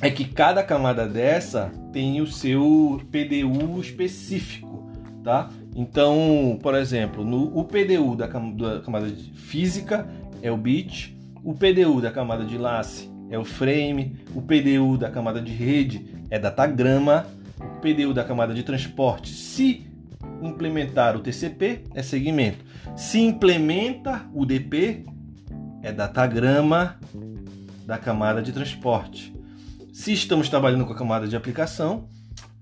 [0.00, 4.90] é que cada camada dessa tem o seu PDU específico,
[5.24, 5.50] tá?
[5.74, 10.06] Então, por exemplo, no o PDU da, da camada física
[10.42, 15.10] é o bit, o PDU da camada de lace é o frame, o PDU da
[15.10, 17.26] camada de rede é datagrama,
[17.60, 19.86] o PDU da camada de transporte, se
[20.42, 22.64] implementar o TCP, é segmento.
[22.96, 25.06] Se implementa o DP,
[25.82, 26.98] é datagrama
[27.86, 29.35] da camada de transporte.
[29.96, 32.06] Se estamos trabalhando com a camada de aplicação,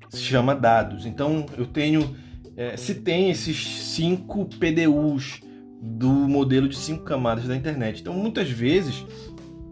[0.08, 1.04] se chama dados.
[1.04, 2.16] Então eu tenho
[2.56, 5.42] é, se tem esses cinco PDUs
[5.82, 8.00] do modelo de cinco camadas da internet.
[8.00, 9.04] Então, muitas vezes,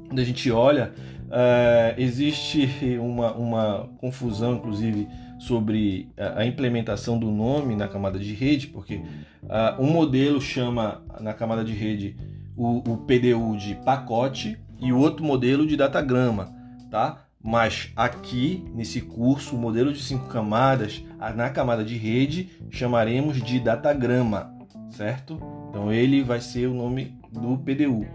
[0.09, 0.93] quando a gente olha,
[1.29, 5.07] uh, existe uma, uma confusão, inclusive,
[5.39, 11.33] sobre a implementação do nome na camada de rede, porque uh, um modelo chama na
[11.33, 12.17] camada de rede
[12.57, 16.53] o, o PDU de pacote e o outro modelo de datagrama,
[16.91, 17.29] tá?
[17.43, 21.03] Mas aqui nesse curso, o modelo de cinco camadas,
[21.35, 24.55] na camada de rede, chamaremos de datagrama,
[24.91, 25.41] certo?
[25.69, 28.07] Então ele vai ser o nome do PDU.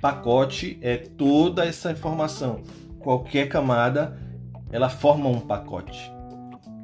[0.00, 2.62] Pacote é toda essa informação.
[3.00, 4.18] Qualquer camada,
[4.72, 6.10] ela forma um pacote.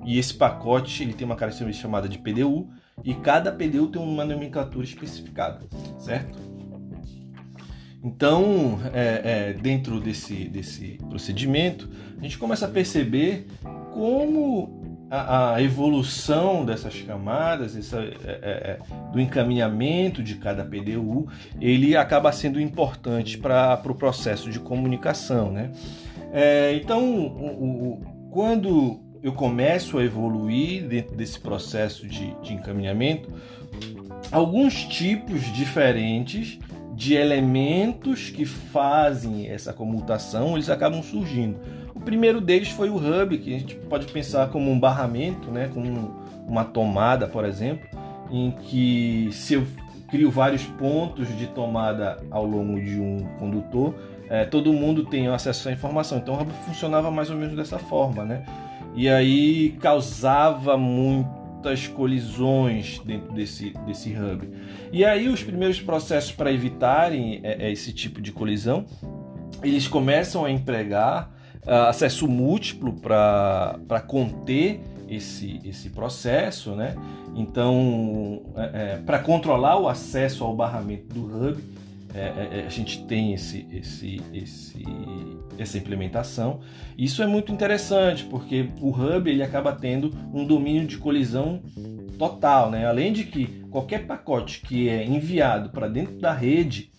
[0.05, 2.69] E esse pacote ele tem uma característica chamada de PDU
[3.03, 5.61] e cada PDU tem uma nomenclatura especificada,
[5.99, 6.56] certo?
[8.07, 13.49] Então, é, é, dentro desse, desse procedimento, a gente começa a perceber
[13.93, 18.79] como a, a evolução dessas camadas, essa, é, é, é
[19.13, 21.27] do encaminhamento de cada PDU,
[21.61, 25.51] ele acaba sendo importante para o pro processo de comunicação.
[25.51, 25.73] Né?
[26.33, 33.29] É, então, o, o, quando eu começo a evoluir dentro desse processo de, de encaminhamento,
[34.31, 36.61] alguns tipos diferentes
[36.97, 41.61] de elementos que fazem essa comutação, eles acabam surgindo.
[41.95, 45.69] O primeiro deles foi o hub, que a gente pode pensar como um barramento, né,
[45.73, 46.17] como
[46.49, 47.87] uma tomada, por exemplo,
[48.31, 49.67] em que se eu
[50.09, 53.95] crio vários pontos de tomada ao longo de um condutor,
[54.31, 56.17] é, todo mundo tem acesso à informação.
[56.17, 58.43] Então o hub funcionava mais ou menos dessa forma, né?
[58.95, 61.36] E aí causava muito
[61.67, 64.49] muitas colisões dentro desse, desse hub.
[64.93, 68.87] E aí os primeiros processos para evitarem é, é, esse tipo de colisão,
[69.62, 71.33] eles começam a empregar
[71.67, 76.95] uh, acesso múltiplo para conter esse, esse processo, né?
[77.35, 81.62] Então, é, é, para controlar o acesso ao barramento do hub,
[82.17, 84.83] é, é, é, a gente tem esse, esse, esse,
[85.59, 86.61] essa implementação.
[86.97, 91.62] Isso é muito interessante porque o hub ele acaba tendo um domínio de colisão
[92.19, 92.87] total, né?
[92.87, 96.91] Além de que qualquer pacote que é enviado para dentro da rede,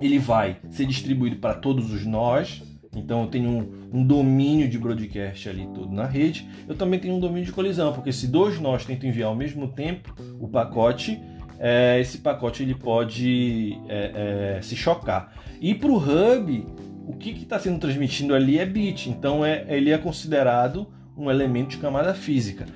[0.00, 2.62] ele vai ser distribuído para todos os nós.
[2.94, 6.46] Então eu tenho um, um, domínio de broadcast ali todo na rede.
[6.68, 9.68] Eu também tenho um domínio de colisão, porque se dois nós tentam enviar ao mesmo
[9.68, 11.18] tempo o pacote,
[11.64, 15.32] é, esse pacote ele pode é, é, se chocar.
[15.60, 16.66] E para o hub,
[17.06, 21.70] o que está sendo transmitido ali é bit, então é, ele é considerado um elemento
[21.70, 22.66] de camada física.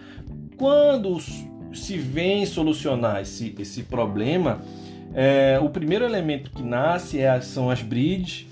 [0.56, 1.18] Quando
[1.74, 4.62] se vem solucionar esse, esse problema,
[5.12, 8.46] é, o primeiro elemento que nasce é, são as bridges.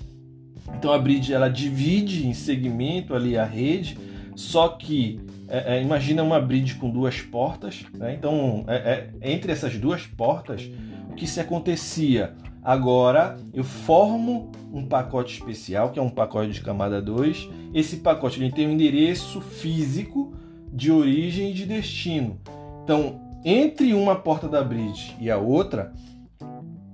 [0.77, 3.97] Então a bridge ela divide em segmento ali a rede,
[4.35, 8.15] só que é, é, imagina uma bridge com duas portas, né?
[8.15, 10.69] então é, é, entre essas duas portas,
[11.09, 12.33] o que se acontecia?
[12.63, 17.47] Agora eu formo um pacote especial, que é um pacote de camada 2.
[17.73, 20.33] Esse pacote ele tem um endereço físico
[20.73, 22.39] de origem e de destino.
[22.83, 25.93] Então, entre uma porta da bridge e a outra,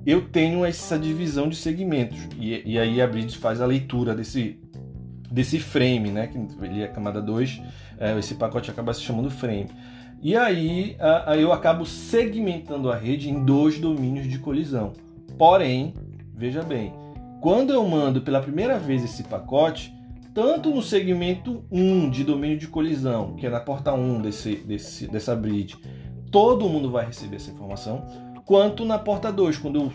[0.06, 2.20] eu tenho essa divisão de segmentos.
[2.38, 4.60] E, e aí a bridge faz a leitura desse,
[5.32, 6.28] desse frame, né?
[6.28, 7.62] Que ele é camada 2,
[8.02, 9.70] é, esse pacote acaba se chamando frame.
[10.22, 14.94] E aí a, a, eu acabo segmentando a rede em dois domínios de colisão.
[15.38, 15.94] Porém,
[16.34, 16.92] veja bem,
[17.40, 19.94] quando eu mando pela primeira vez esse pacote,
[20.34, 25.08] tanto no segmento 1 de domínio de colisão, que é na porta 1 desse, desse,
[25.08, 25.78] dessa bridge,
[26.32, 28.06] todo mundo vai receber essa informação,
[28.46, 29.92] quanto na porta 2, quando eu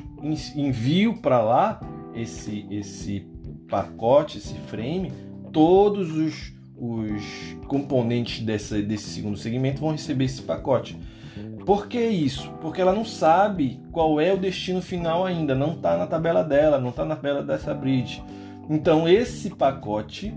[0.54, 1.80] envio para lá
[2.14, 3.26] esse, esse
[3.68, 5.12] pacote, esse frame,
[5.52, 7.22] todos os, os
[7.66, 10.96] componentes dessa, desse segundo segmento vão receber esse pacote.
[11.64, 12.50] Por que isso?
[12.60, 16.78] Porque ela não sabe qual é o destino final ainda, não está na tabela dela,
[16.78, 18.22] não está na tabela dessa bridge.
[18.68, 20.34] Então esse pacote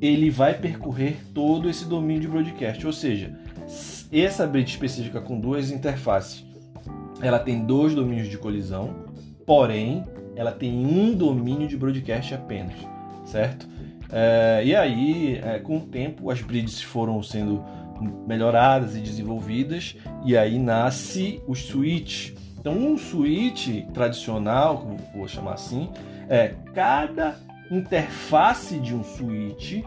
[0.00, 3.32] ele vai percorrer todo esse domínio de broadcast, ou seja,
[4.12, 6.44] essa bridge específica com duas interfaces,
[7.20, 8.94] ela tem dois domínios de colisão,
[9.46, 10.04] porém
[10.36, 12.74] ela tem um domínio de broadcast apenas,
[13.24, 13.68] certo?
[14.10, 17.64] É, e aí, é, com o tempo, as bridges foram sendo
[18.26, 22.32] melhoradas e desenvolvidas, e aí nasce o switch.
[22.58, 25.88] Então, um switch tradicional, vou chamar assim,
[26.28, 27.36] é cada
[27.70, 29.82] interface de um switch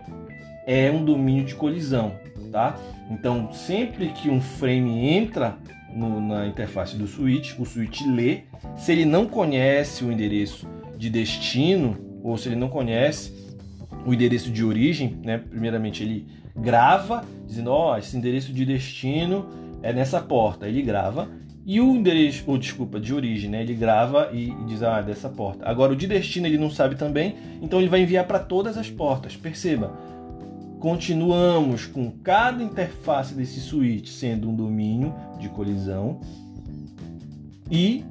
[0.67, 2.11] é um domínio de colisão,
[2.51, 2.75] tá?
[3.09, 5.57] Então, sempre que um frame entra
[5.93, 8.41] no, na interface do switch, o switch lê.
[8.75, 13.46] Se ele não conhece o endereço de destino, ou se ele não conhece
[14.07, 15.37] o endereço de origem, né?
[15.37, 19.45] primeiramente ele grava, dizendo: Ó, oh, esse endereço de destino
[19.83, 20.67] é nessa porta.
[20.67, 21.29] Ele grava
[21.65, 23.61] e o endereço, ou desculpa, de origem, né?
[23.61, 25.67] Ele grava e, e diz, ah, dessa porta.
[25.67, 28.89] Agora, o de destino ele não sabe também, então ele vai enviar para todas as
[28.89, 29.35] portas.
[29.35, 29.91] Perceba,
[30.79, 36.21] continuamos com cada interface desse switch sendo um domínio de colisão
[37.69, 38.05] e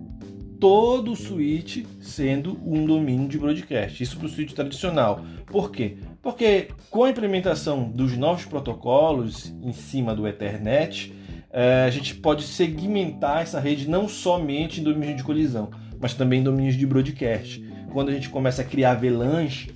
[0.61, 4.03] todo o switch sendo um domínio de broadcast.
[4.03, 5.25] Isso para o switch tradicional.
[5.47, 5.99] Por quê?
[6.23, 11.13] Porque com a implementação dos novos protocolos em cima do Ethernet,
[11.51, 16.41] é, a gente pode segmentar essa rede não somente em domínios de colisão, mas também
[16.41, 17.65] em domínios de broadcast.
[17.93, 19.69] Quando a gente começa a criar VLANs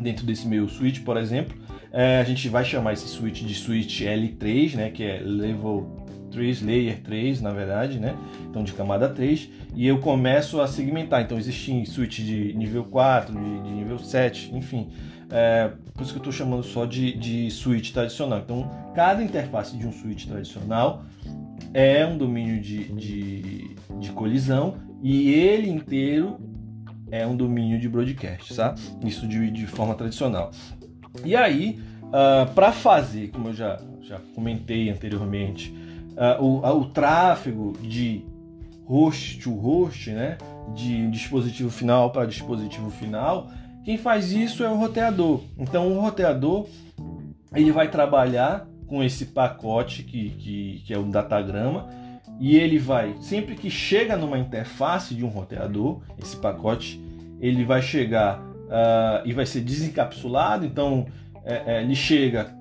[0.00, 1.56] dentro desse meu switch, por exemplo,
[1.92, 6.05] é, a gente vai chamar esse switch de switch L3, né, que é Level
[6.36, 8.14] 3, Layer 3, na verdade, né?
[8.50, 11.22] Então de camada 3, e eu começo a segmentar.
[11.22, 14.90] Então existe switch de nível 4, de, de nível 7, enfim.
[15.30, 18.40] É, por isso que eu estou chamando só de, de switch tradicional.
[18.40, 21.04] Então, cada interface de um switch tradicional
[21.72, 26.38] é um domínio de, de, de colisão e ele inteiro
[27.10, 28.74] é um domínio de broadcast, tá?
[29.02, 30.50] Isso de, de forma tradicional.
[31.24, 35.74] E aí, uh, ah, para fazer, como eu já, já comentei anteriormente,
[36.16, 38.24] uh, o, o tráfego de
[38.84, 40.38] host to host, né,
[40.74, 43.48] de dispositivo final para dispositivo final,
[43.84, 45.42] quem faz isso é o roteador.
[45.58, 46.66] Então, o roteador
[47.54, 51.88] ele vai trabalhar com esse pacote que, que, que é o datagrama
[52.38, 57.00] e ele vai, sempre que chega numa interface de um roteador, esse pacote,
[57.40, 60.66] ele vai chegar uh, e vai ser desencapsulado.
[60.66, 61.06] Então,
[61.44, 62.54] é, é, ele chega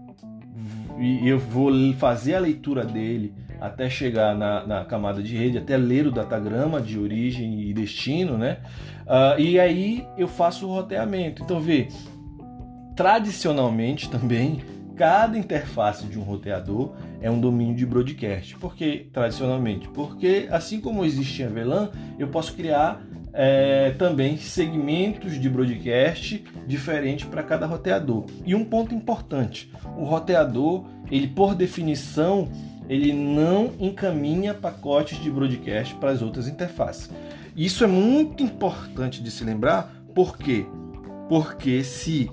[0.97, 5.77] e eu vou fazer a leitura dele até chegar na, na, camada de rede, até
[5.77, 8.57] ler o datagrama de origem e destino, né?
[9.05, 11.43] Uh, e aí eu faço o roteamento.
[11.43, 11.87] Então, vê,
[12.95, 14.61] tradicionalmente também,
[14.95, 18.57] cada interface de um roteador é um domínio de broadcast.
[18.57, 19.87] Por que tradicionalmente?
[19.89, 23.01] Porque assim como existe a VLAN, eu posso criar
[23.35, 28.25] é, também segmentos de broadcast diferentes para cada roteador.
[28.45, 32.49] E um ponto importante: o roteador, ele por definição,
[32.89, 37.09] ele não encaminha pacotes de broadcast para as outras interfaces.
[37.55, 40.65] Isso é muito importante de se lembrar, por quê?
[41.29, 42.29] Porque se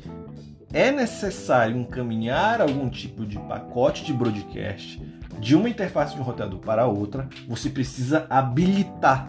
[0.72, 5.00] é necessário encaminhar algum tipo de pacote de broadcast
[5.38, 9.28] de uma interface de um roteador para outra, você precisa habilitar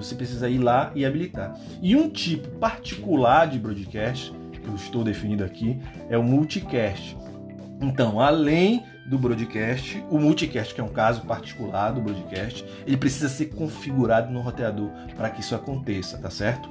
[0.00, 1.54] você precisa ir lá e habilitar.
[1.82, 7.16] E um tipo particular de broadcast, que eu estou definindo aqui, é o multicast.
[7.80, 13.28] Então, além do broadcast, o multicast, que é um caso particular do broadcast, ele precisa
[13.28, 16.70] ser configurado no roteador para que isso aconteça, tá certo?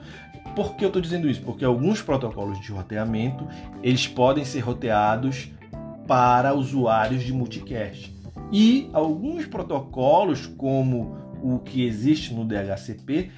[0.55, 1.41] Por que eu estou dizendo isso?
[1.41, 3.47] Porque alguns protocolos de roteamento,
[3.82, 5.51] eles podem ser roteados
[6.07, 8.16] para usuários de multicast.
[8.51, 13.32] E alguns protocolos, como o que existe no DHCP,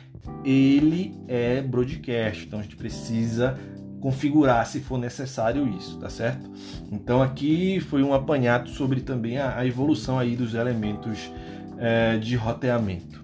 [0.44, 2.46] ele é broadcast.
[2.46, 3.58] Então a gente precisa
[4.02, 6.50] configurar se for necessário isso, tá certo?
[6.92, 11.32] Então aqui foi um apanhado sobre também a, a evolução aí dos elementos
[11.78, 13.22] é, de roteamento.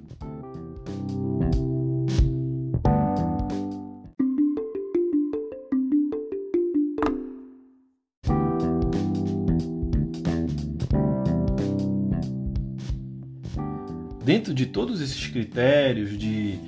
[14.27, 16.59] dentro de todos esses critérios de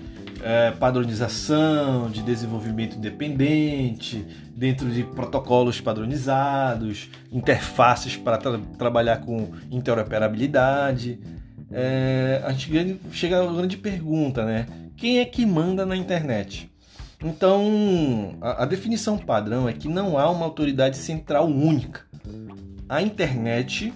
[0.43, 4.25] é, padronização, de desenvolvimento independente,
[4.55, 11.19] dentro de protocolos padronizados, interfaces para tra trabalhar com interoperabilidade,
[11.71, 14.67] é, a gente chega a uma grande pergunta, né?
[14.97, 16.69] Quem é que manda na internet?
[17.23, 22.01] Então, a, a definição padrão é que não há uma autoridade central única.
[22.87, 23.93] A internet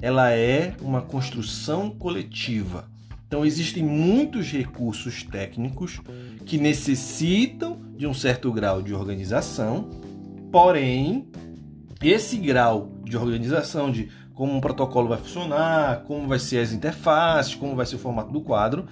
[0.00, 2.88] ela é uma construção coletiva
[3.26, 6.00] então existem muitos recursos técnicos
[6.44, 9.90] que necessitam de um certo grau de organização,
[10.52, 11.28] porém
[12.02, 17.54] esse grau de organização de como um protocolo vai funcionar, como vai ser as interfaces,
[17.54, 18.86] como vai ser o formato do quadro,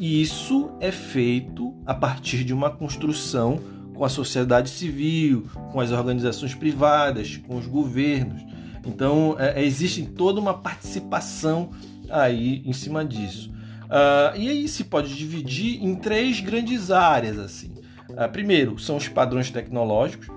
[0.00, 3.60] isso é feito a partir de uma construção
[3.94, 8.42] com a sociedade civil, com as organizações privadas, com os governos.
[8.84, 11.70] Então, é, existe toda uma participação
[12.12, 13.52] aí em cima disso.
[13.92, 17.74] Uh, e aí se pode dividir em três grandes áreas assim.
[18.10, 20.28] Uh, primeiro são os padrões tecnológicos.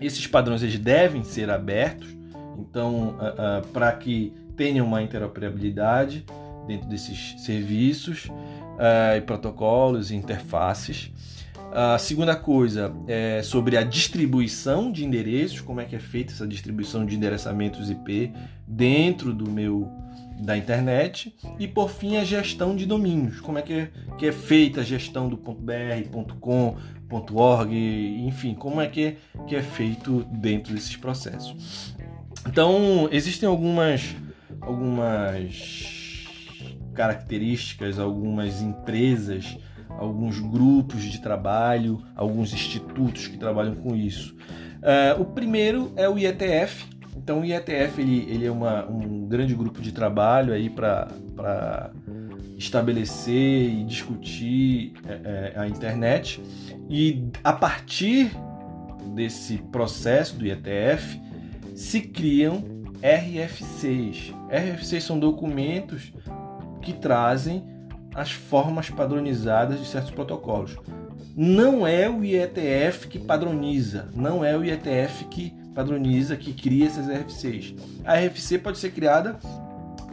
[0.00, 2.08] Esses padrões eles devem ser abertos,
[2.58, 6.24] então uh, para que tenha uma interoperabilidade
[6.66, 8.28] dentro desses serviços.
[9.16, 11.10] e protocolos e interfaces.
[11.72, 16.46] A segunda coisa é sobre a distribuição de endereços, como é que é feita essa
[16.46, 18.32] distribuição de endereçamentos IP
[18.66, 19.90] dentro do meu
[20.38, 24.32] da internet e por fim a gestão de domínios, como é que é, que é
[24.32, 25.72] feita a gestão do .br,
[26.40, 26.76] .com,
[27.32, 27.72] .org,
[28.26, 29.16] enfim, como é que é,
[29.46, 31.94] que é feito dentro desses processos.
[32.46, 34.14] Então, existem algumas
[34.60, 36.24] algumas
[36.94, 39.56] características, algumas empresas
[39.98, 44.34] alguns grupos de trabalho, alguns institutos que trabalham com isso.
[44.76, 46.86] Uh, o primeiro é o IETF.
[47.16, 51.08] Então, o IETF ele, ele é uma, um grande grupo de trabalho aí para
[52.56, 56.42] estabelecer e discutir é, é, a internet.
[56.88, 58.30] E a partir
[59.14, 61.20] desse processo do IETF
[61.74, 62.64] se criam
[63.02, 64.32] RFCs.
[64.50, 66.12] RFCs são documentos
[66.80, 67.64] que trazem
[68.14, 70.76] as formas padronizadas de certos protocolos.
[71.36, 77.06] Não é o IETF que padroniza, não é o IETF que padroniza, que cria essas
[77.06, 77.74] RFCs.
[78.02, 79.36] A RFC pode ser criada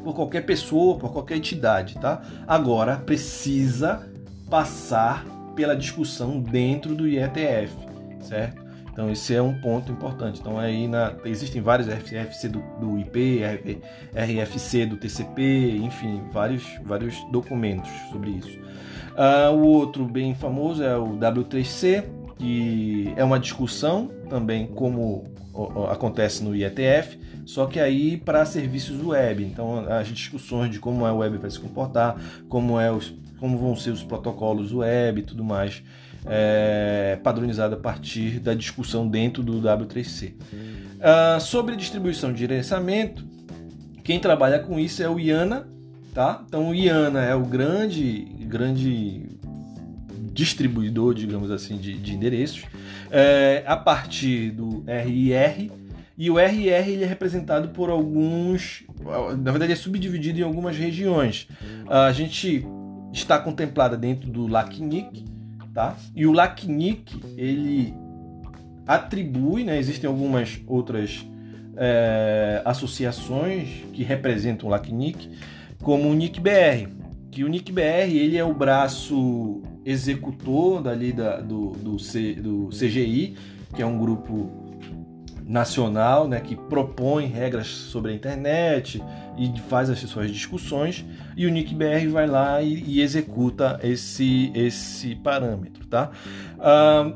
[0.03, 2.21] por qualquer pessoa, por qualquer entidade, tá?
[2.45, 4.05] Agora precisa
[4.49, 7.73] passar pela discussão dentro do IETF,
[8.19, 8.61] certo?
[8.91, 10.41] Então esse é um ponto importante.
[10.41, 13.39] Então aí na, existem vários RFC do, do IP,
[14.13, 18.59] RFC do TCP, enfim, vários, vários documentos sobre isso.
[19.13, 22.03] Uh, o outro bem famoso é o W3C,
[22.37, 25.25] que é uma discussão também como
[25.89, 29.43] acontece no IETF, só que aí para serviços web.
[29.43, 32.15] Então as discussões de como a web vai se comportar,
[32.49, 35.83] como é os, como vão ser os protocolos web e tudo mais
[36.25, 40.33] é, padronizada a partir da discussão dentro do W3C.
[40.33, 43.25] Uh, sobre distribuição de gerenciamento,
[44.03, 45.67] quem trabalha com isso é o IANA,
[46.13, 46.43] tá?
[46.47, 49.32] Então o IANA é o grande, grande
[50.33, 52.63] distribuidor, digamos assim, de, de endereços,
[53.11, 55.71] é, a partir do RIR,
[56.17, 58.83] e o RIR ele é representado por alguns,
[59.39, 61.47] na verdade é subdividido em algumas regiões.
[61.87, 62.65] A gente
[63.11, 65.25] está contemplada dentro do LACNIC,
[65.73, 65.95] tá?
[66.15, 67.93] E o LACNIC, ele
[68.85, 69.77] atribui, né?
[69.77, 71.25] Existem algumas outras
[71.77, 75.29] é, associações que representam o LACNIC,
[75.81, 76.89] como o NICBR,
[77.31, 83.35] que o NICBR ele é o braço executor dali da, do, do, C, do CGI,
[83.75, 84.63] que é um grupo
[85.45, 89.03] nacional, né, que propõe regras sobre a internet
[89.37, 91.05] e faz as suas discussões,
[91.35, 95.85] e o NICBR vai lá e, e executa esse, esse parâmetro.
[95.87, 96.11] Tá?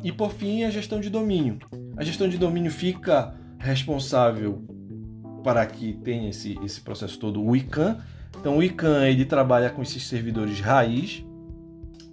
[0.04, 1.58] E por fim, a gestão de domínio.
[1.96, 4.64] A gestão de domínio fica responsável
[5.44, 7.98] para que tenha esse, esse processo todo o ICANN.
[8.40, 11.24] Então, o ICANN ele trabalha com esses servidores raiz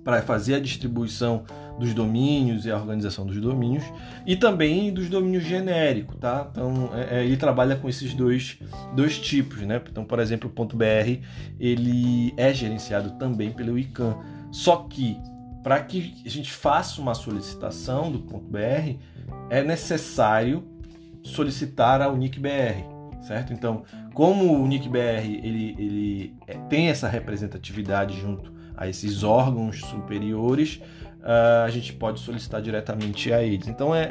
[0.05, 1.45] para fazer a distribuição
[1.79, 3.85] dos domínios e a organização dos domínios
[4.25, 6.49] e também dos domínios genéricos, tá?
[6.51, 8.59] Então é, é, ele trabalha com esses dois,
[8.95, 9.81] dois tipos, né?
[9.91, 11.21] Então, por exemplo, o .br
[11.59, 14.15] ele é gerenciado também pelo ICANN,
[14.53, 15.19] só que
[15.63, 18.97] para que a gente faça uma solicitação do .br
[19.51, 20.63] é necessário
[21.23, 22.85] solicitar ao NICBR,
[23.23, 23.53] certo?
[23.53, 23.83] Então,
[24.13, 30.81] como o NICBR ele, ele é, tem essa representatividade junto a esses órgãos superiores,
[31.21, 33.69] uh, a gente pode solicitar diretamente a eles.
[33.69, 34.09] Então é, é,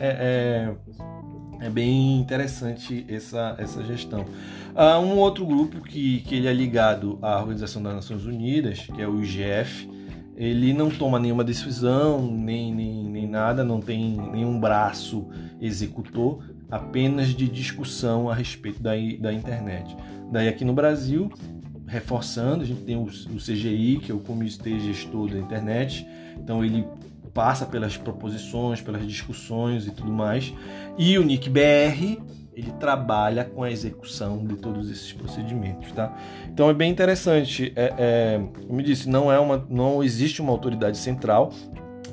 [1.61, 4.25] é, é bem interessante essa, essa gestão.
[4.73, 9.01] Uh, um outro grupo que, que ele é ligado à Organização das Nações Unidas, que
[9.01, 9.87] é o IGF,
[10.35, 15.27] ele não toma nenhuma decisão, nem, nem, nem nada, não tem nenhum braço
[15.61, 19.95] executor, apenas de discussão a respeito da, da internet.
[20.31, 21.31] Daí aqui no Brasil,
[21.87, 26.07] reforçando, a gente tem o, CGI, que é o Comitê Gestor da Internet,
[26.37, 26.85] então ele
[27.33, 30.53] passa pelas proposições, pelas discussões e tudo mais.
[30.97, 32.21] E o NICBR,
[32.53, 36.15] ele trabalha com a execução de todos esses procedimentos, tá?
[36.47, 37.73] Então é bem interessante.
[37.75, 41.51] É, é, como eu disse, não é uma, não existe uma autoridade central,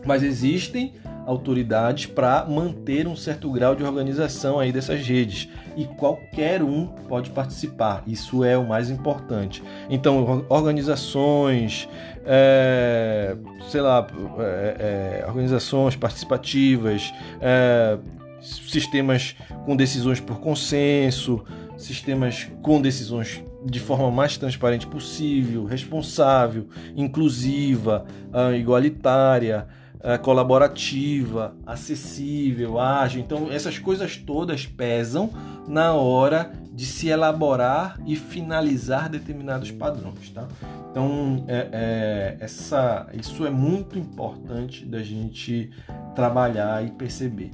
[0.04, 0.94] mas existem
[1.30, 7.30] autoridades para manter um certo grau de organização aí dessas redes e qualquer um pode
[7.30, 8.02] participar.
[8.06, 9.62] Isso é o mais importante.
[9.88, 11.88] Então, organizações,
[12.26, 13.36] é,
[13.68, 14.04] sei lá,
[14.38, 17.96] é, é, organizações participativas, é,
[18.42, 21.44] sistemas com decisões por consenso,
[21.76, 26.66] sistemas com decisões de forma mais transparente possível, responsável,
[26.96, 29.68] inclusiva, ah, igualitária
[30.02, 33.20] é, colaborativa, acessível, ágil.
[33.20, 35.30] Então, essas coisas todas pesam
[35.68, 40.48] na hora de se elaborar e finalizar determinados padrões, tá?
[40.90, 45.70] Então, é, é, essa, isso é muito importante da gente
[46.14, 47.50] trabalhar e perceber,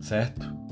[0.00, 0.63] certo?